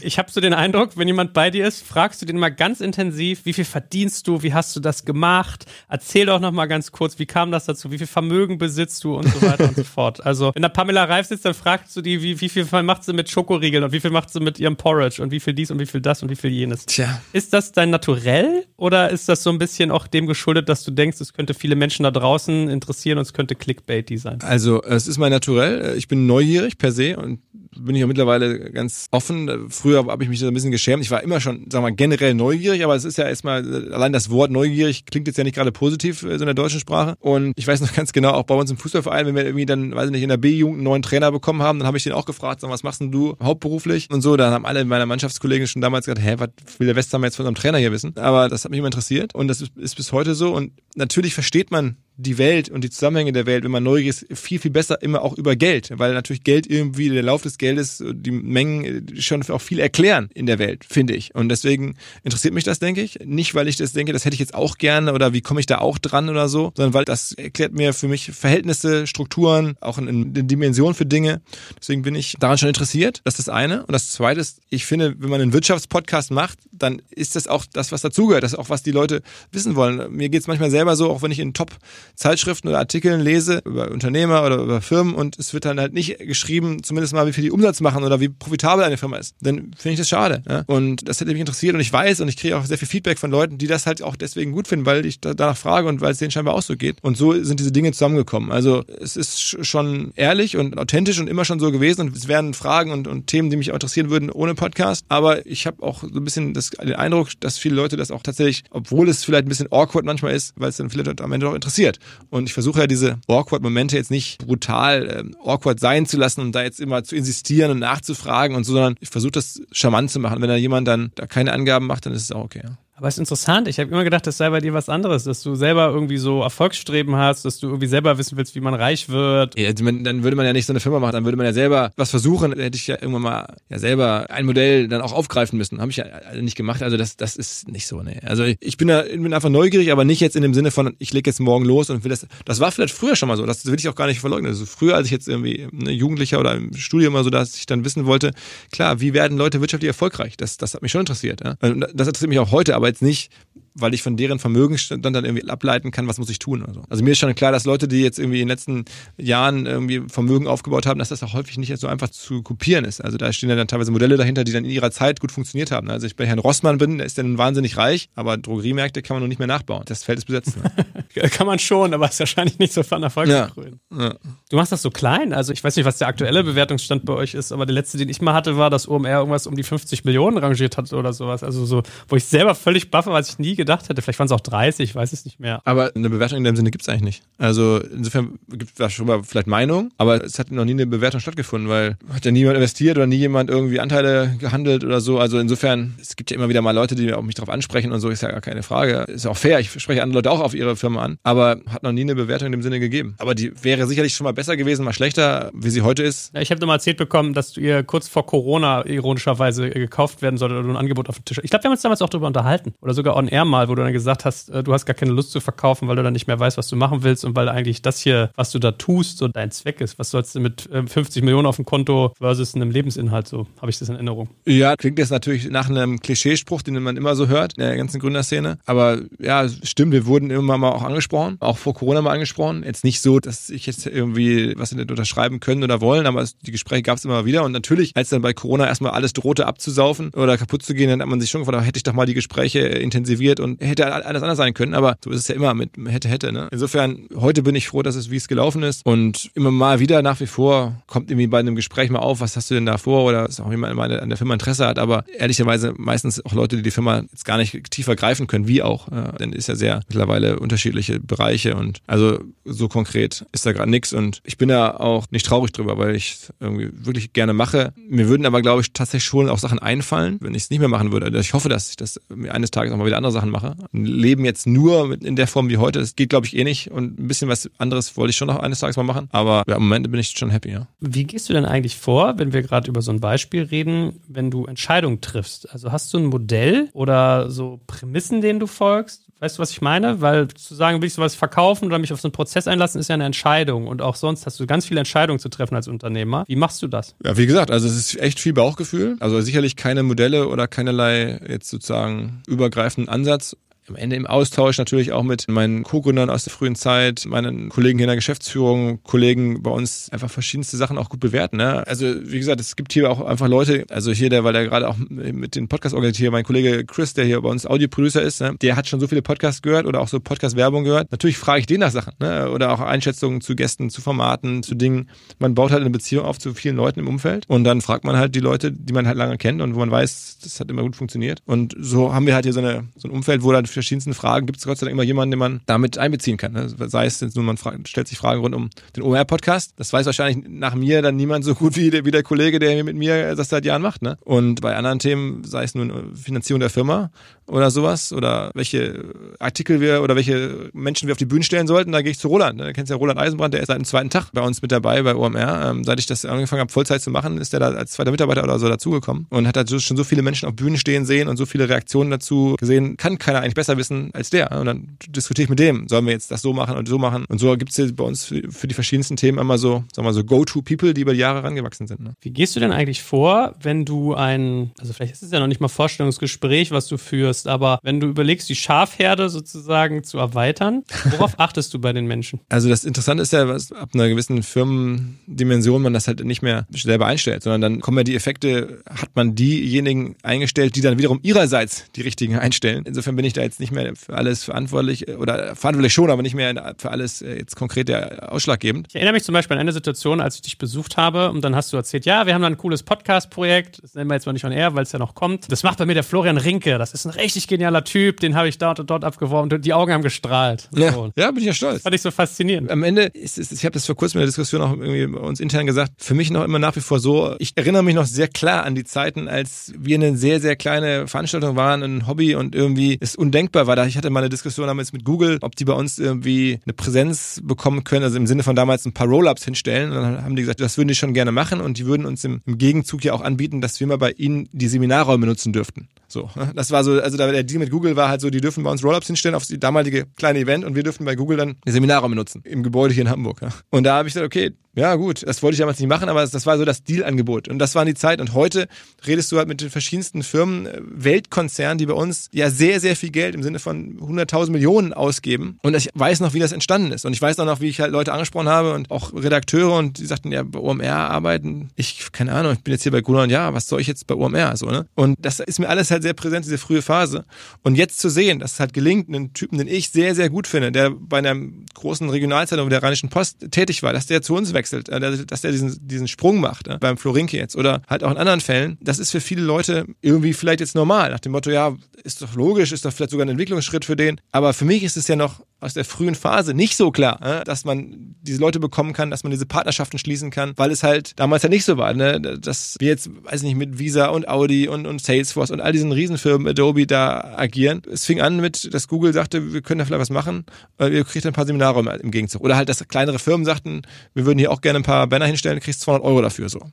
[0.00, 2.80] Ich habe so den Eindruck, wenn jemand bei dir ist, fragst du den mal ganz
[2.80, 5.66] intensiv, wie viel verdienst du, wie hast du das gemacht?
[5.90, 9.14] Erzähl doch noch mal ganz kurz, wie kam das dazu, wie viel Vermögen besitzt du
[9.14, 10.24] und so weiter und so fort.
[10.24, 13.12] Also, wenn da Pamela Reif sitzt, dann fragst du die, wie, wie viel macht sie
[13.12, 15.78] mit Schokoriegeln und wie viel macht sie mit ihrem Porridge und wie viel dies und
[15.78, 16.86] wie viel das und wie viel jenes.
[16.86, 17.20] Tja.
[17.34, 20.90] Ist das dein Naturell oder ist das so ein bisschen auch dem geschuldet, dass du
[20.90, 24.38] denkst, es könnte viele Menschen da draußen interessieren und es könnte Clickbaity sein?
[24.42, 25.96] Also, es ist mein Naturell.
[25.96, 27.40] Ich bin neugierig per se und
[27.78, 29.70] bin ich ja mittlerweile ganz offen.
[29.70, 31.02] Früher habe ich mich so ein bisschen geschämt.
[31.02, 34.12] Ich war immer schon, sagen wir mal, generell neugierig, aber es ist ja erstmal, allein
[34.12, 37.16] das Wort neugierig klingt jetzt ja nicht gerade positiv äh, so in der deutschen Sprache.
[37.20, 39.94] Und ich weiß noch ganz genau, auch bei uns im Fußballverein, wenn wir irgendwie dann,
[39.94, 42.12] weiß ich nicht, in der B-Jugend einen neuen Trainer bekommen haben, dann habe ich den
[42.12, 44.10] auch gefragt, sag, was machst denn du hauptberuflich?
[44.10, 47.26] Und so, dann haben alle meiner Mannschaftskollegen schon damals gesagt, hä, was will der Westhammer
[47.26, 48.16] jetzt von unserem Trainer hier wissen?
[48.16, 50.54] Aber das hat mich immer interessiert und das ist bis heute so.
[50.54, 54.38] Und natürlich versteht man die Welt und die Zusammenhänge der Welt, wenn man neugierig ist,
[54.38, 58.02] viel, viel besser immer auch über Geld, weil natürlich Geld irgendwie, der Lauf des Geldes,
[58.04, 61.34] die Mengen schon auch viel erklären in der Welt, finde ich.
[61.34, 63.18] Und deswegen interessiert mich das, denke ich.
[63.24, 65.66] Nicht, weil ich das denke, das hätte ich jetzt auch gerne oder wie komme ich
[65.66, 69.98] da auch dran oder so, sondern weil das erklärt mir für mich Verhältnisse, Strukturen, auch
[69.98, 71.42] eine, eine Dimension für Dinge.
[71.78, 73.20] Deswegen bin ich daran schon interessiert.
[73.24, 73.84] Das ist das eine.
[73.84, 77.64] Und das zweite ist, ich finde, wenn man einen Wirtschaftspodcast macht, dann ist das auch
[77.72, 78.42] das, was dazugehört.
[78.42, 80.12] Das ist auch, was die Leute wissen wollen.
[80.12, 81.72] Mir geht es manchmal selber so, auch wenn ich in Top
[82.14, 86.18] Zeitschriften oder Artikeln lese über Unternehmer oder über Firmen und es wird dann halt nicht
[86.18, 89.72] geschrieben, zumindest mal, wie viel die Umsatz machen oder wie profitabel eine Firma ist, dann
[89.76, 90.42] finde ich das schade.
[90.48, 90.64] Ja?
[90.66, 93.18] Und das hätte mich interessiert und ich weiß und ich kriege auch sehr viel Feedback
[93.18, 96.00] von Leuten, die das halt auch deswegen gut finden, weil ich da, danach frage und
[96.00, 96.96] weil es denen scheinbar auch so geht.
[97.02, 98.52] Und so sind diese Dinge zusammengekommen.
[98.52, 102.54] Also es ist schon ehrlich und authentisch und immer schon so gewesen und es wären
[102.54, 105.04] Fragen und, und Themen, die mich auch interessieren würden ohne Podcast.
[105.08, 108.22] Aber ich habe auch so ein bisschen das, den Eindruck, dass viele Leute das auch
[108.22, 111.32] tatsächlich, obwohl es vielleicht ein bisschen awkward manchmal ist, weil es dann viele Leute am
[111.32, 111.98] Ende auch interessiert.
[112.30, 116.40] Und ich versuche ja diese awkward Momente jetzt nicht brutal äh, awkward sein zu lassen
[116.40, 120.10] und da jetzt immer zu insistieren und nachzufragen und so, sondern ich versuche das charmant
[120.10, 120.40] zu machen.
[120.40, 122.62] Wenn da jemand dann da keine Angaben macht, dann ist es auch okay.
[122.64, 122.78] Ja.
[122.98, 123.68] Aber es ist interessant.
[123.68, 126.40] Ich habe immer gedacht, das sei bei dir was anderes, dass du selber irgendwie so
[126.40, 129.58] Erfolgsstreben hast, dass du irgendwie selber wissen willst, wie man reich wird.
[129.58, 131.92] Ja, dann würde man ja nicht so eine Firma machen, dann würde man ja selber
[131.96, 132.52] was versuchen.
[132.52, 135.78] Dann hätte ich ja irgendwann mal ja selber ein Modell dann auch aufgreifen müssen.
[135.82, 136.06] Habe ich ja
[136.40, 136.82] nicht gemacht.
[136.82, 138.18] Also das, das ist nicht so, ne.
[138.24, 141.12] Also ich bin da bin einfach neugierig, aber nicht jetzt in dem Sinne von, ich
[141.12, 142.26] lege jetzt morgen los und will das.
[142.46, 143.44] Das war vielleicht früher schon mal so.
[143.44, 144.52] Das will ich auch gar nicht verleugnen.
[144.52, 147.66] Also früher, als ich jetzt irgendwie eine Jugendlicher oder im Studium mal so, dass ich
[147.66, 148.32] dann wissen wollte,
[148.72, 150.38] klar, wie werden Leute wirtschaftlich erfolgreich?
[150.38, 151.42] Das, das hat mich schon interessiert.
[151.44, 151.56] Ja?
[151.60, 153.30] Das interessiert mich auch heute, aber jetzt nicht
[153.78, 156.64] weil ich von deren Vermögenstand dann irgendwie ableiten kann, was muss ich tun.
[156.66, 156.82] Also.
[156.88, 158.84] also mir ist schon klar, dass Leute, die jetzt irgendwie in den letzten
[159.18, 163.00] Jahren irgendwie Vermögen aufgebaut haben, dass das auch häufig nicht so einfach zu kopieren ist.
[163.00, 165.70] Also da stehen ja dann teilweise Modelle dahinter, die dann in ihrer Zeit gut funktioniert
[165.70, 165.90] haben.
[165.90, 169.22] Also ich bei Herrn Rossmann bin, der ist dann wahnsinnig reich, aber Drogeriemärkte kann man
[169.22, 169.82] noch nicht mehr nachbauen.
[169.86, 170.56] Das Feld ist besetzt.
[170.56, 171.30] Ne?
[171.30, 173.50] kann man schon, aber ist wahrscheinlich nicht so von Erfolg ja.
[173.96, 174.14] ja.
[174.50, 175.32] Du machst das so klein.
[175.32, 178.08] Also ich weiß nicht, was der aktuelle Bewertungsstand bei euch ist, aber der letzte, den
[178.08, 181.42] ich mal hatte, war, dass OMR irgendwas um die 50 Millionen rangiert hat oder sowas.
[181.42, 184.02] Also so, wo ich selber völlig buffe, was ich nie gedacht hätte.
[184.02, 185.60] Vielleicht waren es auch 30, ich weiß es nicht mehr.
[185.64, 187.22] Aber eine Bewertung in dem Sinne gibt es eigentlich nicht.
[187.38, 191.20] Also insofern gibt es schon mal vielleicht Meinung, aber es hat noch nie eine Bewertung
[191.20, 195.18] stattgefunden, weil hat ja niemand investiert oder nie jemand irgendwie Anteile gehandelt oder so.
[195.18, 198.00] Also insofern, es gibt ja immer wieder mal Leute, die auch mich darauf ansprechen und
[198.00, 199.04] so, ist ja gar keine Frage.
[199.08, 201.92] Ist auch fair, ich spreche andere Leute auch auf ihre Firma an, aber hat noch
[201.92, 203.14] nie eine Bewertung in dem Sinne gegeben.
[203.18, 206.34] Aber die wäre sicherlich schon mal besser gewesen, mal schlechter, wie sie heute ist.
[206.34, 210.36] Ja, ich habe mal erzählt bekommen, dass du ihr kurz vor Corona ironischerweise gekauft werden
[210.36, 211.40] sollte oder ein Angebot auf den Tisch.
[211.42, 212.74] Ich glaube, wir haben uns damals auch darüber unterhalten.
[212.80, 215.12] Oder sogar on air mal, wo du dann gesagt hast, äh, du hast gar keine
[215.12, 217.48] Lust zu verkaufen, weil du dann nicht mehr weißt, was du machen willst und weil
[217.48, 219.98] eigentlich das hier, was du da tust, so dein Zweck ist.
[219.98, 223.28] Was sollst du mit 50 ähm, Millionen auf dem Konto versus einem Lebensinhalt?
[223.28, 224.28] So habe ich das in Erinnerung.
[224.46, 228.00] Ja, klingt jetzt natürlich nach einem Klischeespruch, den man immer so hört in der ganzen
[228.00, 228.58] Gründerszene.
[228.66, 232.62] Aber ja, stimmt, wir wurden immer mal auch angesprochen, auch vor Corona mal angesprochen.
[232.64, 236.52] Jetzt nicht so, dass ich jetzt irgendwie was nicht unterschreiben können oder wollen, aber die
[236.52, 237.44] Gespräche gab es immer wieder.
[237.44, 241.00] Und natürlich, als dann bei Corona erstmal alles drohte abzusaufen oder kaputt zu gehen, dann
[241.00, 244.22] hat man sich schon gefragt, hätte ich doch mal die Gespräche intensiviert und hätte alles
[244.22, 246.32] anders sein können, aber so ist es ja immer mit hätte, hätte.
[246.32, 246.48] Ne?
[246.50, 250.02] Insofern, heute bin ich froh, dass es, wie es gelaufen ist und immer mal wieder
[250.02, 252.78] nach wie vor kommt irgendwie bei einem Gespräch mal auf, was hast du denn da
[252.78, 256.56] vor oder ist auch jemand an der Firma Interesse hat, aber ehrlicherweise meistens auch Leute,
[256.56, 259.54] die die Firma jetzt gar nicht tiefer greifen können, wie auch, ja, denn ist ja
[259.54, 264.48] sehr mittlerweile unterschiedliche Bereiche und also so konkret ist da gerade nichts und ich bin
[264.48, 267.72] da auch nicht traurig drüber, weil ich irgendwie wirklich gerne mache.
[267.88, 270.68] Mir würden aber, glaube ich, tatsächlich schon auch Sachen einfallen, wenn ich es nicht mehr
[270.68, 271.06] machen würde.
[271.06, 273.35] Also ich hoffe, dass ich das eines Tages auch mal wieder andere Sachen mache.
[273.42, 276.70] Ein Leben jetzt nur in der Form wie heute, das geht, glaube ich, eh nicht
[276.70, 279.56] und ein bisschen was anderes wollte ich schon noch eines Tages mal machen, aber ja,
[279.56, 280.66] im Moment bin ich schon happy, ja.
[280.80, 284.30] Wie gehst du denn eigentlich vor, wenn wir gerade über so ein Beispiel reden, wenn
[284.30, 285.50] du Entscheidungen triffst?
[285.52, 289.05] Also hast du ein Modell oder so Prämissen, denen du folgst?
[289.18, 290.00] Weißt du, was ich meine?
[290.02, 292.88] Weil zu sagen, will ich sowas verkaufen oder mich auf so einen Prozess einlassen, ist
[292.88, 293.66] ja eine Entscheidung.
[293.66, 296.24] Und auch sonst hast du ganz viele Entscheidungen zu treffen als Unternehmer.
[296.26, 296.94] Wie machst du das?
[297.02, 298.96] Ja, wie gesagt, also es ist echt viel Bauchgefühl.
[299.00, 303.36] Also sicherlich keine Modelle oder keinerlei jetzt sozusagen übergreifenden Ansatz
[303.68, 307.78] am Ende im Austausch natürlich auch mit meinen Co-Gründern aus der frühen Zeit, meinen Kollegen
[307.78, 311.36] hier in der Geschäftsführung, Kollegen bei uns einfach verschiedenste Sachen auch gut bewerten.
[311.36, 311.66] Ne?
[311.66, 314.68] Also wie gesagt, es gibt hier auch einfach Leute, also hier der, weil der gerade
[314.68, 318.36] auch mit den Podcast organisiert, mein Kollege Chris, der hier bei uns Audioproducer ist, ne?
[318.40, 320.92] der hat schon so viele Podcasts gehört oder auch so Podcast-Werbung gehört.
[320.92, 322.30] Natürlich frage ich den nach Sachen ne?
[322.30, 324.88] oder auch Einschätzungen zu Gästen, zu Formaten, zu Dingen.
[325.18, 327.96] Man baut halt eine Beziehung auf zu vielen Leuten im Umfeld und dann fragt man
[327.96, 330.62] halt die Leute, die man halt lange kennt und wo man weiß, das hat immer
[330.62, 331.20] gut funktioniert.
[331.26, 334.26] Und so haben wir halt hier so, eine, so ein Umfeld, wo dann verschiedensten Fragen
[334.26, 336.32] gibt es Gott sei Dank immer jemanden, den man damit einbeziehen kann.
[336.32, 336.48] Ne?
[336.48, 339.54] Sei es nur, man stellt sich Fragen rund um den OMR-Podcast.
[339.56, 342.62] Das weiß wahrscheinlich nach mir dann niemand so gut wie der, wie der Kollege, der
[342.64, 343.82] mit mir das seit Jahren macht.
[343.82, 343.98] Ne?
[344.04, 346.90] Und bei anderen Themen, sei es nun Finanzierung der Firma
[347.26, 348.84] oder sowas oder welche
[349.18, 352.08] Artikel wir oder welche Menschen wir auf die Bühne stellen sollten, da gehe ich zu
[352.08, 352.38] Roland.
[352.38, 352.46] Ne?
[352.46, 354.82] Du kennst ja Roland Eisenbrand, der ist seit dem zweiten Tag bei uns mit dabei
[354.82, 355.50] bei OMR.
[355.50, 358.22] Ähm, seit ich das angefangen habe, Vollzeit zu machen, ist der da als zweiter Mitarbeiter
[358.22, 361.16] oder so dazugekommen und hat halt schon so viele Menschen auf Bühnen stehen sehen und
[361.16, 364.32] so viele Reaktionen dazu gesehen, kann keiner eigentlich besser wissen als der.
[364.32, 367.04] Und dann diskutiere ich mit dem, sollen wir jetzt das so machen und so machen.
[367.08, 369.92] Und so gibt es bei uns für die verschiedensten Themen immer so, sagen wir mal
[369.94, 371.80] so Go-To-People, die über die Jahre rangewachsen sind.
[371.80, 371.94] Ne?
[372.00, 375.26] Wie gehst du denn eigentlich vor, wenn du ein, also vielleicht ist es ja noch
[375.26, 380.64] nicht mal Vorstellungsgespräch, was du führst, aber wenn du überlegst, die Schafherde sozusagen zu erweitern,
[380.90, 382.20] worauf achtest du bei den Menschen?
[382.28, 386.46] Also das Interessante ist ja, was ab einer gewissen Firmendimension man das halt nicht mehr
[386.50, 391.00] selber einstellt, sondern dann kommen ja die Effekte, hat man diejenigen eingestellt, die dann wiederum
[391.02, 392.64] ihrerseits die richtigen einstellen.
[392.66, 396.14] Insofern bin ich da jetzt nicht mehr für alles verantwortlich oder verantwortlich schon, aber nicht
[396.14, 397.70] mehr für alles äh, jetzt konkret
[398.02, 398.68] ausschlaggebend.
[398.68, 401.34] Ich erinnere mich zum Beispiel an eine Situation, als ich dich besucht habe und dann
[401.34, 404.12] hast du erzählt, ja, wir haben da ein cooles Podcast-Projekt, das nennen wir jetzt mal
[404.12, 405.30] nicht on air, weil es ja noch kommt.
[405.30, 408.28] Das macht bei mir der Florian Rinke, das ist ein richtig genialer Typ, den habe
[408.28, 410.48] ich dort und dort abgeworben und die Augen haben gestrahlt.
[410.54, 410.90] Ja, so.
[410.96, 411.54] ja bin ich ja stolz.
[411.54, 412.50] Das fand ich so faszinierend.
[412.50, 415.00] Am Ende, ist, ist, ich habe das vor kurzem in der Diskussion auch irgendwie bei
[415.00, 417.86] uns intern gesagt, für mich noch immer nach wie vor so, ich erinnere mich noch
[417.86, 422.14] sehr klar an die Zeiten, als wir eine sehr, sehr kleine Veranstaltung waren, ein Hobby
[422.14, 423.66] und irgendwie es undenkbar war.
[423.66, 427.20] Ich hatte mal eine Diskussion damals mit Google, ob die bei uns irgendwie eine Präsenz
[427.22, 429.72] bekommen können, also im Sinne von damals ein paar Roll-Ups hinstellen.
[429.72, 432.04] Und dann haben die gesagt, das würden die schon gerne machen und die würden uns
[432.04, 435.68] im, im Gegenzug ja auch anbieten, dass wir mal bei ihnen die Seminarräume nutzen dürften.
[435.96, 438.50] So, das war so, also der Deal mit Google war halt so, die dürfen bei
[438.50, 441.52] uns Rollups hinstellen auf die damalige kleine Event und wir dürfen bei Google dann die
[441.52, 443.22] Seminarräume nutzen im Gebäude hier in Hamburg.
[443.22, 443.30] Ja.
[443.48, 446.00] Und da habe ich gesagt, okay, ja, gut, das wollte ich damals nicht machen, aber
[446.00, 447.28] das, das war so das Deal-Angebot.
[447.28, 448.00] Und das war die Zeit.
[448.00, 448.48] Und heute
[448.86, 452.74] redest du halt mit den verschiedensten Firmen, äh, Weltkonzernen, die bei uns ja sehr, sehr
[452.74, 455.38] viel Geld im Sinne von 100.000 Millionen ausgeben.
[455.42, 456.86] Und ich weiß noch, wie das entstanden ist.
[456.86, 459.78] Und ich weiß auch noch, wie ich halt Leute angesprochen habe und auch Redakteure und
[459.78, 461.50] die sagten, ja, bei OMR arbeiten.
[461.54, 463.86] Ich, keine Ahnung, ich bin jetzt hier bei Gruner und ja, was soll ich jetzt
[463.86, 464.38] bei OMR?
[464.38, 464.66] So, ne?
[464.74, 467.04] Und das ist mir alles halt sehr präsent, diese frühe Phase.
[467.42, 470.26] Und jetzt zu sehen, dass es halt gelingt, einen Typen, den ich sehr, sehr gut
[470.26, 471.14] finde, der bei einer
[471.54, 475.32] großen Regionalzeitung der Rheinischen Post tätig war, dass der zu uns wechselt äh, dass der
[475.32, 478.78] diesen, diesen Sprung macht, äh, beim Florinke jetzt oder halt auch in anderen Fällen, das
[478.78, 482.52] ist für viele Leute irgendwie vielleicht jetzt normal, nach dem Motto, ja, ist doch logisch,
[482.52, 485.24] ist doch vielleicht sogar ein Entwicklungsschritt für den, aber für mich ist es ja noch
[485.40, 489.04] aus der frühen Phase nicht so klar, äh, dass man diese Leute bekommen kann, dass
[489.04, 492.00] man diese Partnerschaften schließen kann, weil es halt damals ja nicht so war, ne?
[492.00, 495.72] dass wir jetzt, weiß nicht, mit Visa und Audi und, und Salesforce und all diesen
[495.72, 497.62] Riesenfirmen Adobe da agieren.
[497.70, 500.24] Es fing an mit, dass Google sagte, wir können da vielleicht was machen,
[500.56, 502.22] weil ihr kriegt ein paar Seminare im Gegenzug.
[502.22, 503.62] Oder halt, dass kleinere Firmen sagten,
[503.94, 506.40] wir würden hier auch gerne ein paar Banner hinstellen, kriegst 200 Euro dafür, so.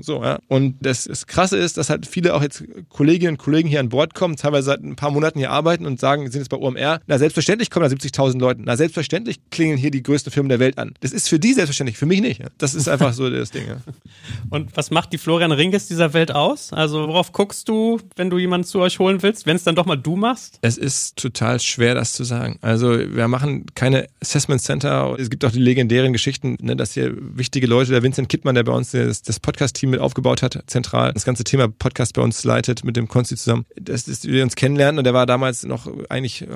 [0.00, 0.38] So, ja.
[0.48, 3.90] Und das, das Krasse ist, dass halt viele auch jetzt Kolleginnen und Kollegen hier an
[3.90, 7.00] Bord kommen, teilweise seit ein paar Monaten hier arbeiten und sagen, sind jetzt bei OMR,
[7.06, 8.62] na selbstverständlich kommen da 70.000 5000 Leuten.
[8.66, 10.94] Na, selbstverständlich klingeln hier die größten Firmen der Welt an.
[11.00, 12.42] Das ist für die selbstverständlich, für mich nicht.
[12.58, 13.66] Das ist einfach so das Ding.
[13.66, 13.76] Ja.
[14.50, 16.72] Und was macht die Florian Ringes dieser Welt aus?
[16.72, 19.86] Also worauf guckst du, wenn du jemanden zu euch holen willst, wenn es dann doch
[19.86, 20.58] mal du machst?
[20.62, 22.58] Es ist total schwer, das zu sagen.
[22.60, 25.16] Also wir machen keine Assessment Center.
[25.18, 28.64] Es gibt auch die legendären Geschichten, ne, dass hier wichtige Leute, der Vincent Kittmann, der
[28.64, 32.44] bei uns das, das Podcast-Team mit aufgebaut hat, zentral das ganze Thema Podcast bei uns
[32.44, 35.88] leitet mit dem Konsti zusammen, dass, dass wir uns kennenlernen und der war damals noch
[36.08, 36.46] eigentlich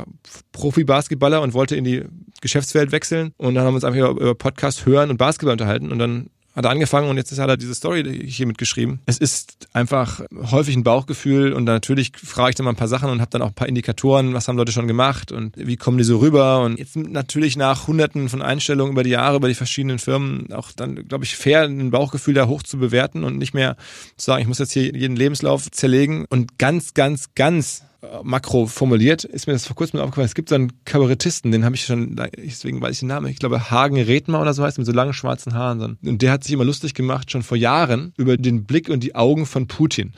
[0.53, 2.05] Profi-Basketballer und wollte in die
[2.41, 5.99] Geschäftswelt wechseln und dann haben wir uns einfach über Podcast hören und Basketball unterhalten und
[5.99, 9.01] dann hat er angefangen und jetzt hat er diese Story hier mitgeschrieben.
[9.05, 13.11] Es ist einfach häufig ein Bauchgefühl und natürlich frage ich dann mal ein paar Sachen
[13.11, 15.99] und habe dann auch ein paar Indikatoren, was haben Leute schon gemacht und wie kommen
[15.99, 19.55] die so rüber und jetzt natürlich nach hunderten von Einstellungen über die Jahre, über die
[19.55, 23.53] verschiedenen Firmen auch dann, glaube ich, fair ein Bauchgefühl da hoch zu bewerten und nicht
[23.53, 23.77] mehr
[24.17, 27.83] zu sagen, ich muss jetzt hier jeden Lebenslauf zerlegen und ganz, ganz, ganz
[28.23, 30.27] makro formuliert, ist mir das vor kurzem aufgefallen.
[30.27, 33.39] Es gibt so einen Kabarettisten, den habe ich schon, deswegen weiß ich den Namen, ich
[33.39, 35.99] glaube Hagen Redmer oder so heißt, mit so langen schwarzen Haaren.
[36.05, 39.15] Und der hat sich immer lustig gemacht, schon vor Jahren, über den Blick und die
[39.15, 40.13] Augen von Putin.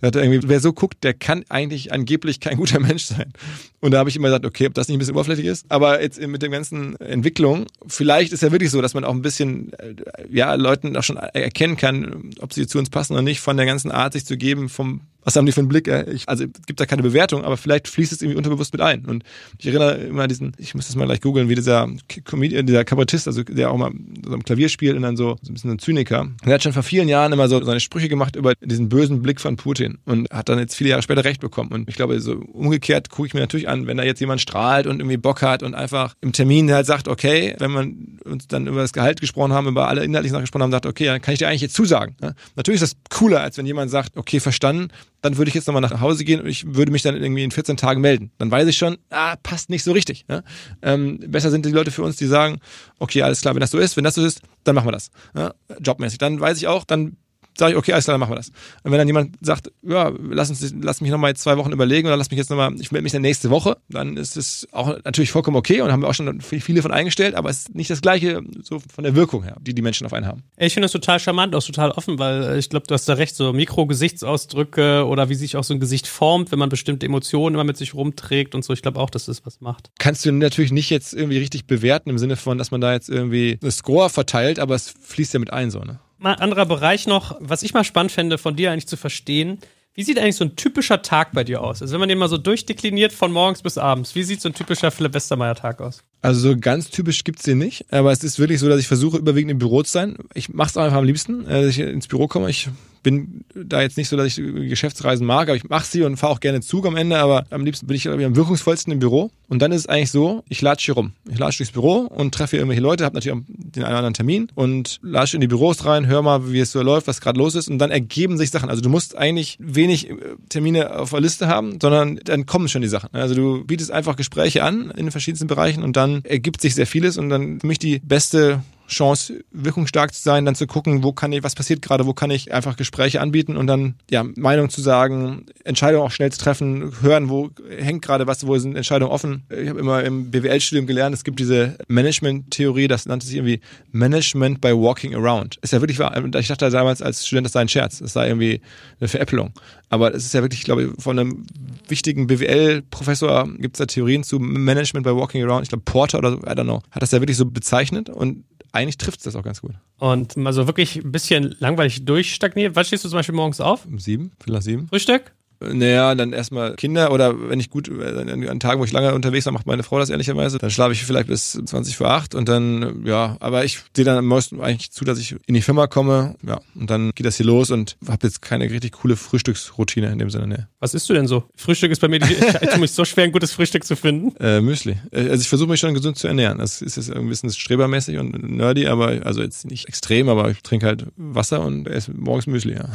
[0.00, 3.32] Da hat irgendwie, wer so guckt, der kann eigentlich angeblich kein guter Mensch sein.
[3.80, 5.66] Und da habe ich immer gesagt, okay, ob das nicht ein bisschen oberflächlich ist.
[5.68, 9.22] Aber jetzt mit der ganzen Entwicklung, vielleicht ist ja wirklich so, dass man auch ein
[9.22, 9.94] bisschen, äh,
[10.30, 13.66] ja, Leuten auch schon erkennen kann, ob sie zu uns passen oder nicht, von der
[13.66, 15.88] ganzen Art sich zu geben, vom was haben die für einen Blick?
[15.88, 19.04] Ich, also gibt da keine Bewertung, aber vielleicht fließt es irgendwie unterbewusst mit ein.
[19.06, 19.24] Und
[19.58, 21.88] ich erinnere immer an diesen, ich muss das mal gleich googeln, wie dieser
[22.24, 23.90] Comedian, dieser Kabarettist, also der auch mal
[24.24, 26.28] so am Klavier spielt und dann so, so ein bisschen ein Zyniker.
[26.44, 29.40] Der hat schon vor vielen Jahren immer so seine Sprüche gemacht über diesen bösen Blick
[29.40, 31.72] von Putin und hat dann jetzt viele Jahre später recht bekommen.
[31.72, 34.86] Und ich glaube, so umgekehrt gucke ich mir natürlich an, wenn da jetzt jemand strahlt
[34.86, 38.68] und irgendwie Bock hat und einfach im Termin halt sagt, okay, wenn man uns dann
[38.68, 41.32] über das Gehalt gesprochen haben, über alle inhaltlichen Sachen gesprochen haben, sagt, okay, dann kann
[41.32, 42.14] ich dir eigentlich jetzt zusagen.
[42.22, 42.32] Ja?
[42.54, 44.88] Natürlich ist das cooler, als wenn jemand sagt, okay, verstanden,
[45.26, 47.50] dann würde ich jetzt nochmal nach Hause gehen und ich würde mich dann irgendwie in
[47.50, 48.30] 14 Tagen melden.
[48.38, 50.24] Dann weiß ich schon, ah, passt nicht so richtig.
[50.28, 50.42] Ja?
[50.82, 52.60] Ähm, besser sind die Leute für uns, die sagen,
[53.00, 55.10] okay, alles klar, wenn das so ist, wenn das so ist, dann machen wir das.
[55.34, 55.52] Ja?
[55.80, 56.18] Jobmäßig.
[56.18, 57.16] Dann weiß ich auch, dann
[57.58, 58.48] sage ich, okay, alles klar, dann machen wir das.
[58.82, 62.16] Und wenn dann jemand sagt, ja, lass, uns, lass mich nochmal zwei Wochen überlegen oder
[62.16, 65.30] lass mich jetzt nochmal, ich melde mich dann nächste Woche, dann ist es auch natürlich
[65.30, 68.00] vollkommen okay und haben wir auch schon viele von eingestellt, aber es ist nicht das
[68.00, 70.42] Gleiche so von der Wirkung her, die die Menschen auf einen haben.
[70.56, 73.14] Ich finde das total charmant, auch total offen, weil äh, ich glaube, du hast da
[73.14, 77.54] recht, so Mikro-Gesichtsausdrücke oder wie sich auch so ein Gesicht formt, wenn man bestimmte Emotionen
[77.54, 78.72] immer mit sich rumträgt und so.
[78.72, 79.90] Ich glaube auch, dass das was macht.
[79.98, 83.08] Kannst du natürlich nicht jetzt irgendwie richtig bewerten im Sinne von, dass man da jetzt
[83.08, 86.00] irgendwie eine Score verteilt, aber es fließt ja mit ein so, ne?
[86.18, 89.58] Mal anderer Bereich noch, was ich mal spannend fände, von dir eigentlich zu verstehen.
[89.94, 91.80] Wie sieht eigentlich so ein typischer Tag bei dir aus?
[91.80, 94.54] Also wenn man den mal so durchdekliniert von morgens bis abends, wie sieht so ein
[94.54, 96.02] typischer Philipp Westermeier-Tag aus?
[96.20, 99.16] Also so ganz typisch gibt's den nicht, aber es ist wirklich so, dass ich versuche,
[99.16, 100.18] überwiegend im Büro zu sein.
[100.34, 102.50] Ich mache es einfach am liebsten, äh, dass ich ins Büro komme.
[102.50, 102.68] Ich
[103.06, 106.32] bin da jetzt nicht so, dass ich Geschäftsreisen mag, aber ich mache sie und fahre
[106.32, 109.30] auch gerne Zug am Ende, aber am liebsten bin ich, am wirkungsvollsten im Büro.
[109.46, 111.12] Und dann ist es eigentlich so, ich latsche hier rum.
[111.30, 113.98] Ich latsche durchs Büro und treffe hier irgendwelche Leute, habe natürlich auch den einen oder
[113.98, 117.20] anderen Termin und latsche in die Büros rein, hör mal, wie es so läuft, was
[117.20, 118.70] gerade los ist und dann ergeben sich Sachen.
[118.70, 120.16] Also du musst eigentlich wenig äh,
[120.48, 123.10] Termine auf der Liste haben, sondern dann kommen schon die Sachen.
[123.12, 126.88] Also du bietest einfach Gespräche an in den verschiedensten Bereichen und dann ergibt sich sehr
[126.88, 131.12] vieles und dann für mich die beste Chance, wirkungsstark zu sein, dann zu gucken, wo
[131.12, 134.70] kann ich, was passiert gerade, wo kann ich einfach Gespräche anbieten und dann ja Meinung
[134.70, 139.12] zu sagen, Entscheidungen auch schnell zu treffen, hören, wo hängt gerade was, wo sind Entscheidungen
[139.12, 139.44] offen.
[139.50, 143.60] Ich habe immer im BWL-Studium gelernt, es gibt diese Management-Theorie, das nannte sich irgendwie
[143.92, 145.56] Management by Walking Around.
[145.62, 146.16] Ist ja wirklich wahr.
[146.36, 148.60] Ich dachte damals als Student, das sei ein Scherz, das sei irgendwie
[149.00, 149.52] eine Veräppelung.
[149.88, 151.46] Aber es ist ja wirklich, ich glaube, von einem
[151.88, 155.62] wichtigen BWL-Professor gibt es da Theorien zu Management by Walking Around.
[155.62, 158.44] Ich glaube, Porter oder so, I don't know, hat das ja wirklich so bezeichnet und
[158.76, 159.72] eigentlich trifft es das auch ganz gut.
[159.98, 162.76] Und mal so wirklich ein bisschen langweilig durchstagniert.
[162.76, 163.86] Was stehst du zum Beispiel morgens auf?
[163.86, 164.88] Um sieben, vielleicht sieben.
[164.88, 165.32] Frühstück?
[165.60, 169.46] Naja, dann erstmal Kinder oder wenn ich gut, äh, an Tagen, wo ich lange unterwegs
[169.46, 170.58] war, macht meine Frau das ehrlicherweise.
[170.58, 174.18] Dann schlafe ich vielleicht bis 20 vor 8 und dann, ja, aber ich sehe dann
[174.18, 177.36] am meisten eigentlich zu, dass ich in die Firma komme, ja, und dann geht das
[177.36, 180.68] hier los und habe jetzt keine richtig coole Frühstücksroutine in dem Sinne, ne.
[180.80, 181.44] Was isst du denn so?
[181.56, 182.20] Frühstück ist bei mir,
[182.60, 184.36] ich tue mich so schwer, ein gutes Frühstück zu finden.
[184.38, 184.96] Äh, Müsli.
[185.10, 186.58] Äh, also ich versuche mich schon gesund zu ernähren.
[186.58, 190.62] Das ist jetzt ein bisschen strebermäßig und nerdy, aber also jetzt nicht extrem, aber ich
[190.62, 192.88] trinke halt Wasser und esse morgens Müsli, ja.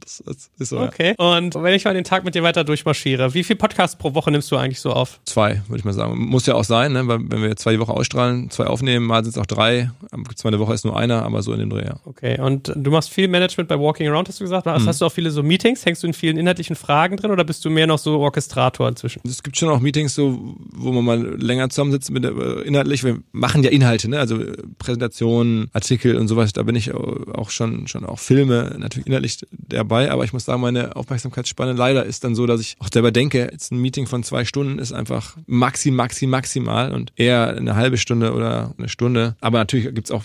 [0.00, 1.14] das, das ist so, okay.
[1.18, 1.36] Ja.
[1.36, 3.34] Und wenn ich mal den Tag mit dir weiter durchmarschiere.
[3.34, 5.20] Wie viel Podcasts pro Woche nimmst du eigentlich so auf?
[5.24, 6.18] Zwei, würde ich mal sagen.
[6.18, 7.06] Muss ja auch sein, ne?
[7.06, 9.90] weil wenn wir zwei die Woche ausstrahlen, zwei aufnehmen, mal sind es auch drei.
[10.36, 11.96] Zwar eine Woche ist nur einer, aber so in dem Dreh, ja.
[12.04, 14.66] Okay, und du machst viel Management bei Walking Around, hast du gesagt.
[14.66, 14.86] Mhm.
[14.86, 15.84] Hast du auch viele so Meetings?
[15.84, 19.20] Hängst du in vielen inhaltlichen Fragen drin oder bist du mehr noch so Orchestrator inzwischen?
[19.24, 23.04] Es gibt schon auch Meetings, so, wo man mal länger zusammensitzt mit der, äh, inhaltlich.
[23.04, 24.18] Wir machen ja Inhalte, ne?
[24.18, 26.52] also äh, Präsentationen, Artikel und sowas.
[26.52, 30.60] Da bin ich auch schon, schon auch Filme natürlich inhaltlich dabei, aber ich muss sagen,
[30.60, 34.22] meine Aufmerksamkeitsspanne leider ist dann so, dass ich auch selber denke, jetzt ein Meeting von
[34.22, 39.34] zwei Stunden ist einfach maxi, maxi, maximal und eher eine halbe Stunde oder eine Stunde.
[39.40, 40.22] Aber natürlich gibt's auch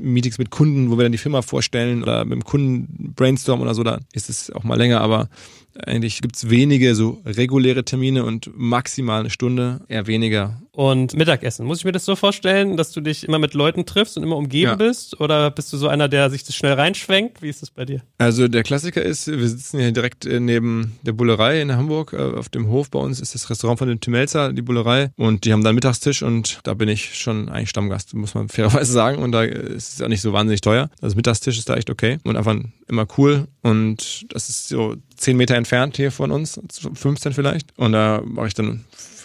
[0.00, 3.74] Meetings mit Kunden, wo wir dann die Firma vorstellen oder mit dem Kunden brainstormen oder
[3.74, 5.28] so, da ist es auch mal länger, aber
[5.84, 10.60] eigentlich gibt's wenige so reguläre Termine und maximal eine Stunde, eher weniger.
[10.72, 11.66] Und Mittagessen.
[11.66, 14.36] Muss ich mir das so vorstellen, dass du dich immer mit Leuten triffst und immer
[14.36, 14.74] umgeben Ja.
[14.76, 15.20] bist?
[15.20, 17.42] Oder bist du so einer, der sich das schnell reinschwenkt?
[17.42, 18.02] Wie ist das bei dir?
[18.18, 22.12] Also der Klassiker ist, wir sitzen hier direkt äh, neben der Bullerei in Hamburg.
[22.12, 25.10] äh, Auf dem Hof bei uns ist das Restaurant von den Timelzer, die Bullerei.
[25.16, 28.48] Und die haben da einen Mittagstisch und da bin ich schon eigentlich Stammgast, muss man
[28.48, 29.18] fairerweise sagen.
[29.22, 30.88] Und da ist es auch nicht so wahnsinnig teuer.
[31.02, 32.56] Also Mittagstisch ist da echt okay und einfach
[32.90, 33.48] immer cool.
[33.62, 36.60] Und das ist so zehn Meter entfernt hier von uns,
[36.94, 37.68] 15 vielleicht.
[37.78, 38.84] Und da mache ich dann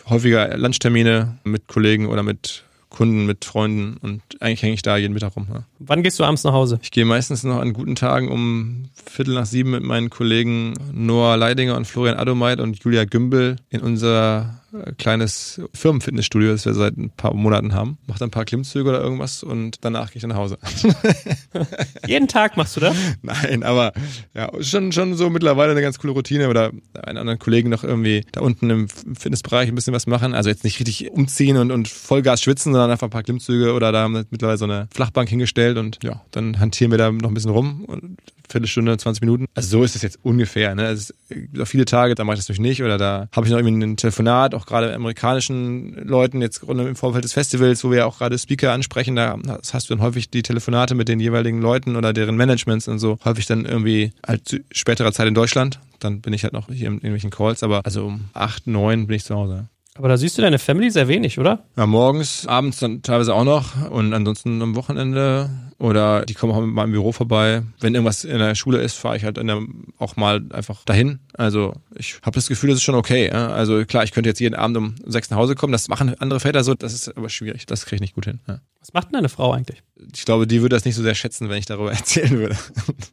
[0.10, 2.64] häufiger Lunchtermine mit Kollegen oder mit
[2.96, 5.48] Kunden, mit Freunden und eigentlich hänge ich da jeden Mittag rum.
[5.54, 5.64] Ja.
[5.80, 6.80] Wann gehst du abends nach Hause?
[6.82, 11.36] Ich gehe meistens noch an guten Tagen um Viertel nach sieben mit meinen Kollegen Noah
[11.36, 14.62] Leidinger und Florian Adomeit und Julia Gümbel in unser
[14.98, 17.98] kleines Firmenfitnessstudio, das wir seit ein paar Monaten haben.
[18.08, 20.58] Mach dann ein paar Klimmzüge oder irgendwas und danach gehe ich dann nach Hause.
[22.08, 22.96] Jeden Tag machst du das?
[23.22, 23.94] Nein, aber
[24.34, 26.72] ja, schon, schon so mittlerweile eine ganz coole Routine oder
[27.04, 30.34] einen anderen Kollegen noch irgendwie da unten im Fitnessbereich ein bisschen was machen.
[30.34, 33.92] Also jetzt nicht richtig umziehen und, und Vollgas schwitzen, sondern einfach ein paar Klimmzüge oder
[33.92, 37.30] da haben wir mittlerweile so eine Flachbank hingestellt und ja, dann hantieren wir da noch
[37.30, 38.18] ein bisschen rum und
[38.50, 39.46] Viertelstunde, 20 Minuten.
[39.56, 40.76] Also so ist es jetzt ungefähr.
[40.76, 40.98] Ne?
[41.60, 43.86] Auch viele Tage, da mache ich das natürlich nicht oder da habe ich noch irgendwie
[43.86, 48.08] ein Telefonat, auch gerade mit amerikanischen Leuten, jetzt gerade im Vorfeld des Festivals, wo wir
[48.08, 49.38] auch gerade Speaker ansprechen, da
[49.72, 53.18] hast du dann häufig die Telefonate mit den jeweiligen Leuten oder deren Managements und so,
[53.26, 55.80] häufig dann irgendwie halt zu späterer Zeit in Deutschland.
[56.00, 59.16] Dann bin ich halt noch hier in irgendwelchen Calls, aber also um acht, neun bin
[59.16, 59.68] ich zu Hause.
[59.98, 61.64] Aber da siehst du deine Family sehr wenig, oder?
[61.78, 66.62] Ja, morgens, abends dann teilweise auch noch und ansonsten am Wochenende oder die kommen auch
[66.62, 67.64] mit meinem Büro vorbei.
[67.80, 69.62] Wenn irgendwas in der Schule ist, fahre ich halt in der,
[69.98, 71.20] auch mal einfach dahin.
[71.34, 73.28] Also ich habe das Gefühl, das ist schon okay.
[73.28, 73.48] Ja?
[73.48, 75.74] Also klar, ich könnte jetzt jeden Abend um sechs nach Hause kommen.
[75.74, 77.66] Das machen andere Väter so, das ist aber schwierig.
[77.66, 78.40] Das kriege ich nicht gut hin.
[78.48, 78.60] Ja.
[78.80, 79.82] Was macht denn deine Frau eigentlich?
[80.14, 82.56] Ich glaube, die würde das nicht so sehr schätzen, wenn ich darüber erzählen würde.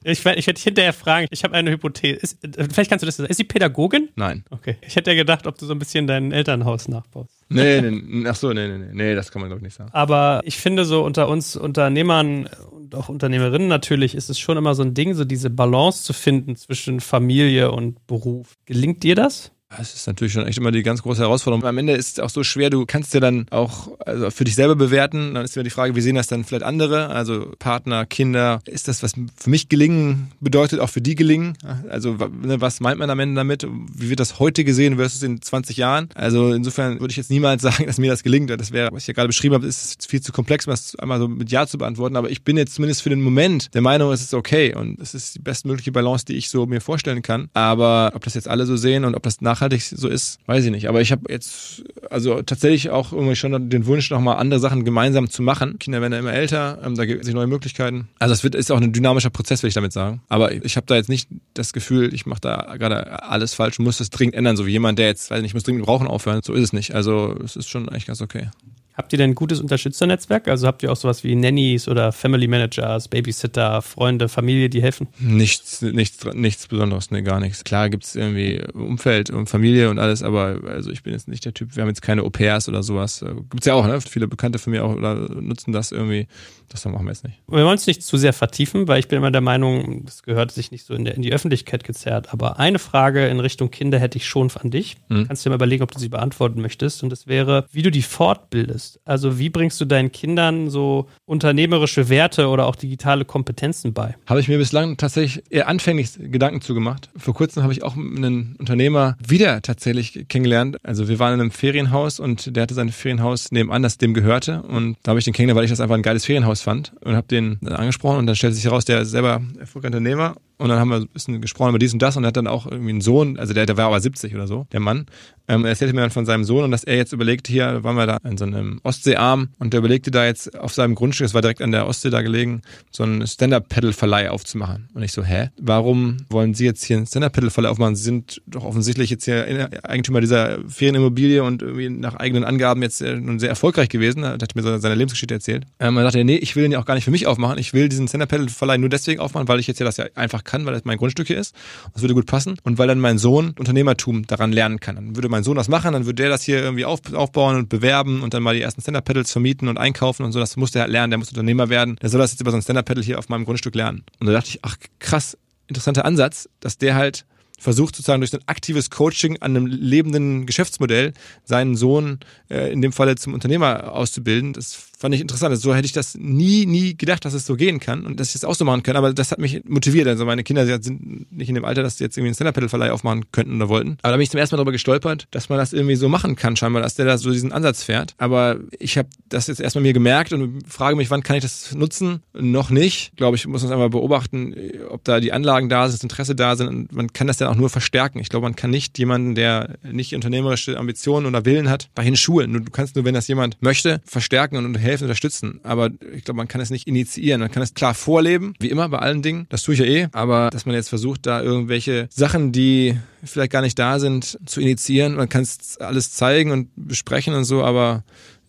[0.05, 1.27] Ich, ich dich hinterher fragen.
[1.31, 2.17] Ich habe eine Hypothese.
[2.17, 3.31] Ist, äh, vielleicht kannst du das sagen.
[3.31, 4.11] Ist sie Pädagogin?
[4.15, 4.45] Nein.
[4.51, 4.77] Okay.
[4.87, 7.45] Ich hätte ja gedacht, ob du so ein bisschen dein Elternhaus nachbaust.
[7.49, 9.91] Nee, nee, ach so, nee, nee, nee, nee, das kann man glaube ich nicht sagen.
[9.93, 14.75] Aber ich finde so unter uns Unternehmern und auch Unternehmerinnen natürlich ist es schon immer
[14.75, 18.57] so ein Ding, so diese Balance zu finden zwischen Familie und Beruf.
[18.65, 19.53] Gelingt dir das?
[19.77, 21.65] Das ist natürlich schon echt immer die ganz große Herausforderung.
[21.65, 24.55] Am Ende ist es auch so schwer, du kannst ja dann auch also für dich
[24.55, 25.35] selber bewerten.
[25.35, 27.09] Dann ist immer die Frage, wie sehen das dann vielleicht andere?
[27.09, 28.61] Also Partner, Kinder.
[28.67, 31.57] Ist das, was für mich gelingen bedeutet, auch für die gelingen?
[31.89, 33.67] Also ne, was meint man am Ende damit?
[33.95, 36.09] Wie wird das heute gesehen versus in 20 Jahren?
[36.15, 38.51] Also insofern würde ich jetzt niemals sagen, dass mir das gelingt.
[38.51, 41.19] Das wäre, was ich ja gerade beschrieben habe, ist viel zu komplex, um das einmal
[41.19, 42.17] so mit Ja zu beantworten.
[42.17, 45.15] Aber ich bin jetzt zumindest für den Moment der Meinung, es ist okay und es
[45.15, 47.49] ist die bestmögliche Balance, die ich so mir vorstellen kann.
[47.55, 50.71] Aber ob das jetzt alle so sehen und ob das nachhaltig so ist, weiß ich
[50.71, 50.89] nicht.
[50.89, 55.31] Aber ich habe jetzt also tatsächlich auch irgendwie schon den Wunsch, nochmal andere Sachen gemeinsam
[55.31, 55.79] zu machen.
[55.79, 58.09] Kinder werden ja immer älter, ähm, da gibt es neue Möglichkeiten.
[58.19, 60.21] Also es wird ist auch ein dynamischer Prozess, will ich damit sagen.
[60.29, 63.99] Aber ich habe da jetzt nicht das Gefühl, ich mache da gerade alles falsch muss
[63.99, 66.41] das dringend ändern, so wie jemand, der jetzt, weiß ich nicht, muss dringend Rauchen aufhören.
[66.43, 66.95] So ist es nicht.
[66.95, 68.49] Also es ist schon eigentlich ganz okay.
[68.95, 70.49] Habt ihr denn ein gutes Unterstützernetzwerk?
[70.49, 75.09] Also habt ihr auch sowas wie Nannies oder Family Managers, Babysitter, Freunde, Familie, die helfen?
[75.19, 77.65] Nichts, nichts, nichts Besonderes, nee, gar nichts.
[77.65, 81.55] Klar gibt's irgendwie Umfeld und Familie und alles, aber also ich bin jetzt nicht der
[81.55, 83.23] Typ, wir haben jetzt keine Au-pairs oder sowas.
[83.23, 84.01] Äh, Gibt's ja auch, ne?
[84.01, 86.27] Viele Bekannte von mir auch oder nutzen das irgendwie.
[86.73, 87.39] Das machen wir jetzt nicht.
[87.49, 90.53] Wir wollen es nicht zu sehr vertiefen, weil ich bin immer der Meinung, das gehört
[90.53, 92.33] sich nicht so in, der, in die Öffentlichkeit gezerrt.
[92.33, 94.97] Aber eine Frage in Richtung Kinder hätte ich schon an dich.
[95.09, 95.27] Mhm.
[95.29, 97.03] Kannst du dir mal überlegen, ob du sie beantworten möchtest.
[97.03, 99.01] Und das wäre, wie du die fortbildest.
[99.05, 104.17] Also wie bringst du deinen Kindern so unternehmerische Werte oder auch digitale Kompetenzen bei?
[104.27, 107.11] Habe ich mir bislang tatsächlich eher anfänglich Gedanken zugemacht.
[107.17, 110.79] Vor kurzem habe ich auch einen Unternehmer wieder tatsächlich kennengelernt.
[110.83, 114.63] Also wir waren in einem Ferienhaus und der hatte sein Ferienhaus nebenan, das dem gehörte.
[114.63, 117.17] Und da habe ich den kennengelernt, weil ich das einfach ein geiles Ferienhaus fand und
[117.17, 120.79] habe den angesprochen und dann stellte sich heraus, der ist selber erfolgreicher Unternehmer und dann
[120.79, 122.91] haben wir ein bisschen gesprochen über dies und das und er hat dann auch irgendwie
[122.91, 125.07] einen Sohn, also der, der war aber 70 oder so, der Mann.
[125.49, 127.97] Ähm, er erzählte mir dann von seinem Sohn und dass er jetzt überlegt, hier waren
[127.97, 131.35] wir da in so einem Ostseearm und der überlegte da jetzt auf seinem Grundstück, das
[131.35, 134.89] war direkt an der Ostsee da gelegen, so einen Stand-Up-Pedal-Verleih aufzumachen.
[134.95, 135.51] Und ich so, hä?
[135.61, 137.97] Warum wollen Sie jetzt hier einen Stand-Up-Pedal-Verleih aufmachen?
[137.97, 143.03] Sie sind doch offensichtlich jetzt hier Eigentümer dieser Ferienimmobilie und irgendwie nach eigenen Angaben jetzt
[143.03, 144.23] äh, nun sehr erfolgreich gewesen.
[144.23, 145.67] Er hat mir so seine Lebensgeschichte erzählt.
[145.81, 147.59] Ähm, er sagte, nee, ich will den ja auch gar nicht für mich aufmachen.
[147.59, 150.52] Ich will diesen Stand-Up-Pedal-Verleih nur deswegen aufmachen, weil ich jetzt ja das ja einfach kann,
[150.67, 151.55] weil das mein Grundstück hier ist.
[151.93, 152.57] Das würde gut passen.
[152.63, 154.97] Und weil dann mein Sohn Unternehmertum daran lernen kann.
[154.97, 157.69] Dann würde mein Sohn das machen, dann würde der das hier irgendwie auf, aufbauen und
[157.69, 160.39] bewerben und dann mal die ersten Stand-Up-Pedals vermieten und einkaufen und so.
[160.39, 161.97] Das muss der halt lernen, der muss Unternehmer werden.
[162.03, 164.05] Der soll das jetzt über so ein Stand-Up-Pedal hier auf meinem Grundstück lernen.
[164.21, 165.37] Und da dachte ich, ach krass,
[165.67, 167.25] interessanter Ansatz, dass der halt
[167.63, 171.13] versucht sozusagen durch ein aktives Coaching an einem lebenden Geschäftsmodell
[171.45, 172.19] seinen Sohn
[172.51, 174.53] äh, in dem Falle zum Unternehmer auszubilden.
[174.53, 175.51] Das fand ich interessant.
[175.51, 178.29] Also so hätte ich das nie, nie gedacht, dass es so gehen kann und dass
[178.29, 178.95] ich das auch so machen kann.
[178.95, 180.07] Aber das hat mich motiviert.
[180.07, 183.25] Also meine Kinder sind nicht in dem Alter, dass sie jetzt irgendwie einen Stand-Up-Pedal-Verleih aufmachen
[183.33, 183.99] könnten oder wollten.
[184.03, 186.37] Aber da bin ich zum ersten Mal darüber gestolpert, dass man das irgendwie so machen
[186.37, 188.15] kann, scheinbar, dass der da so diesen Ansatz fährt.
[188.19, 191.75] Aber ich habe das jetzt erstmal mir gemerkt und frage mich, wann kann ich das
[191.75, 192.23] nutzen?
[192.33, 193.17] Noch nicht.
[193.17, 194.55] Glaube ich, muss man einfach beobachten,
[194.89, 196.69] ob da die Anlagen da sind, das Interesse da sind.
[196.69, 198.21] Und man kann das dann auch nur verstärken.
[198.21, 202.53] Ich glaube, man kann nicht jemanden, der nicht unternehmerische Ambitionen oder Willen hat, dahin schulen.
[202.53, 205.61] Du kannst nur, wenn das jemand möchte, verstärken und helfen helfen, unterstützen.
[205.63, 207.41] Aber ich glaube, man kann es nicht initiieren.
[207.41, 209.47] Man kann es klar vorleben, wie immer bei allen Dingen.
[209.49, 210.09] Das tue ich ja eh.
[210.13, 214.61] Aber dass man jetzt versucht, da irgendwelche Sachen, die vielleicht gar nicht da sind, zu
[214.61, 215.15] initiieren.
[215.17, 218.05] Man kann es alles zeigen und besprechen und so, aber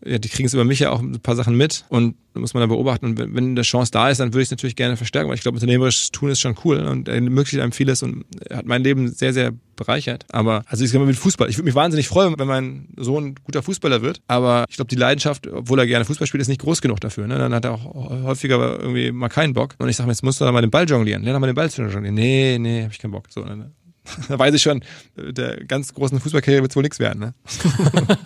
[0.06, 2.62] ja, die kriegen es über mich ja auch ein paar Sachen mit und muss man
[2.62, 3.06] da beobachten.
[3.06, 5.36] Und wenn, wenn eine Chance da ist, dann würde ich es natürlich gerne verstärken, weil
[5.36, 9.10] ich glaube, unternehmerisch tun ist schon cool und ermöglicht einem vieles und hat mein Leben
[9.10, 10.26] sehr, sehr bereichert.
[10.32, 11.50] Aber, also ich sage mal mit Fußball.
[11.50, 14.22] Ich würde mich wahnsinnig freuen, wenn mein Sohn guter Fußballer wird.
[14.28, 17.28] Aber ich glaube, die Leidenschaft, obwohl er gerne Fußball spielt, ist nicht groß genug dafür.
[17.28, 17.38] Ne?
[17.38, 17.86] Dann hat er auch
[18.24, 19.76] häufiger irgendwie mal keinen Bock.
[19.80, 21.24] Und ich sage mir, jetzt musst du da mal den Ball jonglieren.
[21.24, 22.16] Lern doch mal den Ball zu jonglieren.
[22.16, 23.28] Nee, nee, hab ich keinen Bock.
[23.30, 23.72] So, ne?
[24.28, 24.84] da weiß ich schon,
[25.16, 27.20] der ganz großen Fußballkarriere wird wohl nichts werden.
[27.20, 27.34] Ne?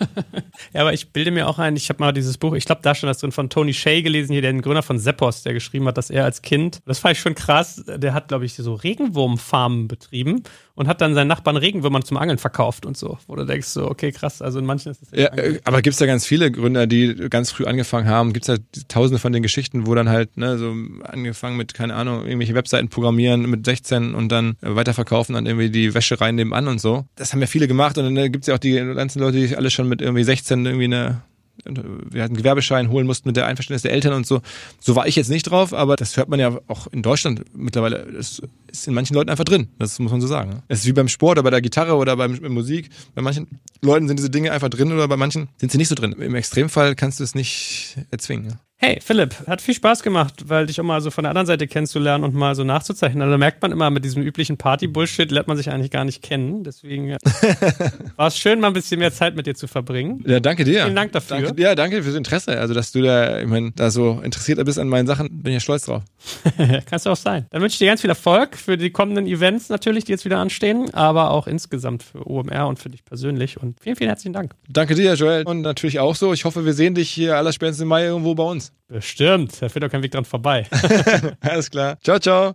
[0.72, 2.94] ja, aber ich bilde mir auch ein, ich habe mal dieses Buch, ich glaube, da
[2.94, 5.96] stand das drin von Tony Shea gelesen, hier, der Gründer von Seppos, der geschrieben hat,
[5.96, 9.88] dass er als Kind, das fand ich schon krass, der hat, glaube ich, so Regenwurmfarmen
[9.88, 10.42] betrieben
[10.78, 13.18] und hat dann seinen Nachbarn Regenwürmern zum Angeln verkauft und so.
[13.26, 15.08] Wo du denkst so, okay, krass, also in manchen ist es.
[15.10, 18.32] Ja, äh, aber gibt es da ganz viele Gründer, die ganz früh angefangen haben?
[18.32, 20.72] Gibt es da tausende von den Geschichten, wo dann halt, ne, so
[21.02, 25.94] angefangen mit, keine Ahnung, irgendwelche Webseiten programmieren mit 16 und dann weiterverkaufen, dann irgendwie die
[25.94, 27.06] Wäschereien nebenan und so.
[27.16, 29.38] Das haben ja viele gemacht und dann äh, gibt es ja auch die ganzen Leute,
[29.38, 31.22] die alle schon mit irgendwie 16 irgendwie eine
[31.64, 34.40] wir hatten einen Gewerbeschein holen mussten mit der Einverständnis der Eltern und so.
[34.80, 38.06] So war ich jetzt nicht drauf, aber das hört man ja auch in Deutschland mittlerweile.
[38.12, 39.68] Das ist in manchen Leuten einfach drin.
[39.78, 40.62] Das muss man so sagen.
[40.68, 42.90] Es ist wie beim Sport oder bei der Gitarre oder beim Musik.
[43.14, 45.94] Bei manchen Leuten sind diese Dinge einfach drin oder bei manchen sind sie nicht so
[45.94, 46.12] drin.
[46.12, 48.58] Im Extremfall kannst du es nicht erzwingen.
[48.80, 51.66] Hey, Philipp, hat viel Spaß gemacht, weil dich auch mal so von der anderen Seite
[51.66, 53.22] kennenzulernen und mal so nachzuzeichnen.
[53.22, 56.22] Also da merkt man immer, mit diesem üblichen Party-Bullshit lernt man sich eigentlich gar nicht
[56.22, 56.62] kennen.
[56.62, 57.10] Deswegen
[58.16, 60.22] war es schön, mal ein bisschen mehr Zeit mit dir zu verbringen.
[60.24, 60.84] Ja, danke dir.
[60.84, 61.40] Vielen Dank dafür.
[61.40, 62.56] Danke, ja, danke fürs Interesse.
[62.60, 65.56] Also, dass du da, ich meine, da so interessiert bist an meinen Sachen, bin ich
[65.56, 66.04] ja stolz drauf.
[66.86, 67.46] Kannst du auch sein.
[67.50, 70.38] Dann wünsche ich dir ganz viel Erfolg für die kommenden Events natürlich, die jetzt wieder
[70.38, 73.60] anstehen, aber auch insgesamt für OMR und für dich persönlich.
[73.60, 74.54] Und vielen, vielen herzlichen Dank.
[74.68, 75.44] Danke dir, Joel.
[75.44, 76.32] Und natürlich auch so.
[76.32, 78.72] Ich hoffe, wir sehen dich hier allerspätestens im Mai irgendwo bei uns.
[78.88, 80.66] Bestimmt, da führt doch kein Weg dran vorbei.
[81.40, 81.98] Alles klar.
[82.02, 82.54] Ciao, ciao.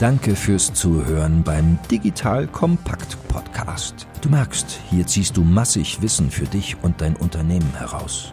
[0.00, 4.06] Danke fürs Zuhören beim Digital Kompakt Podcast.
[4.20, 8.32] Du merkst, hier ziehst du massig Wissen für dich und dein Unternehmen heraus.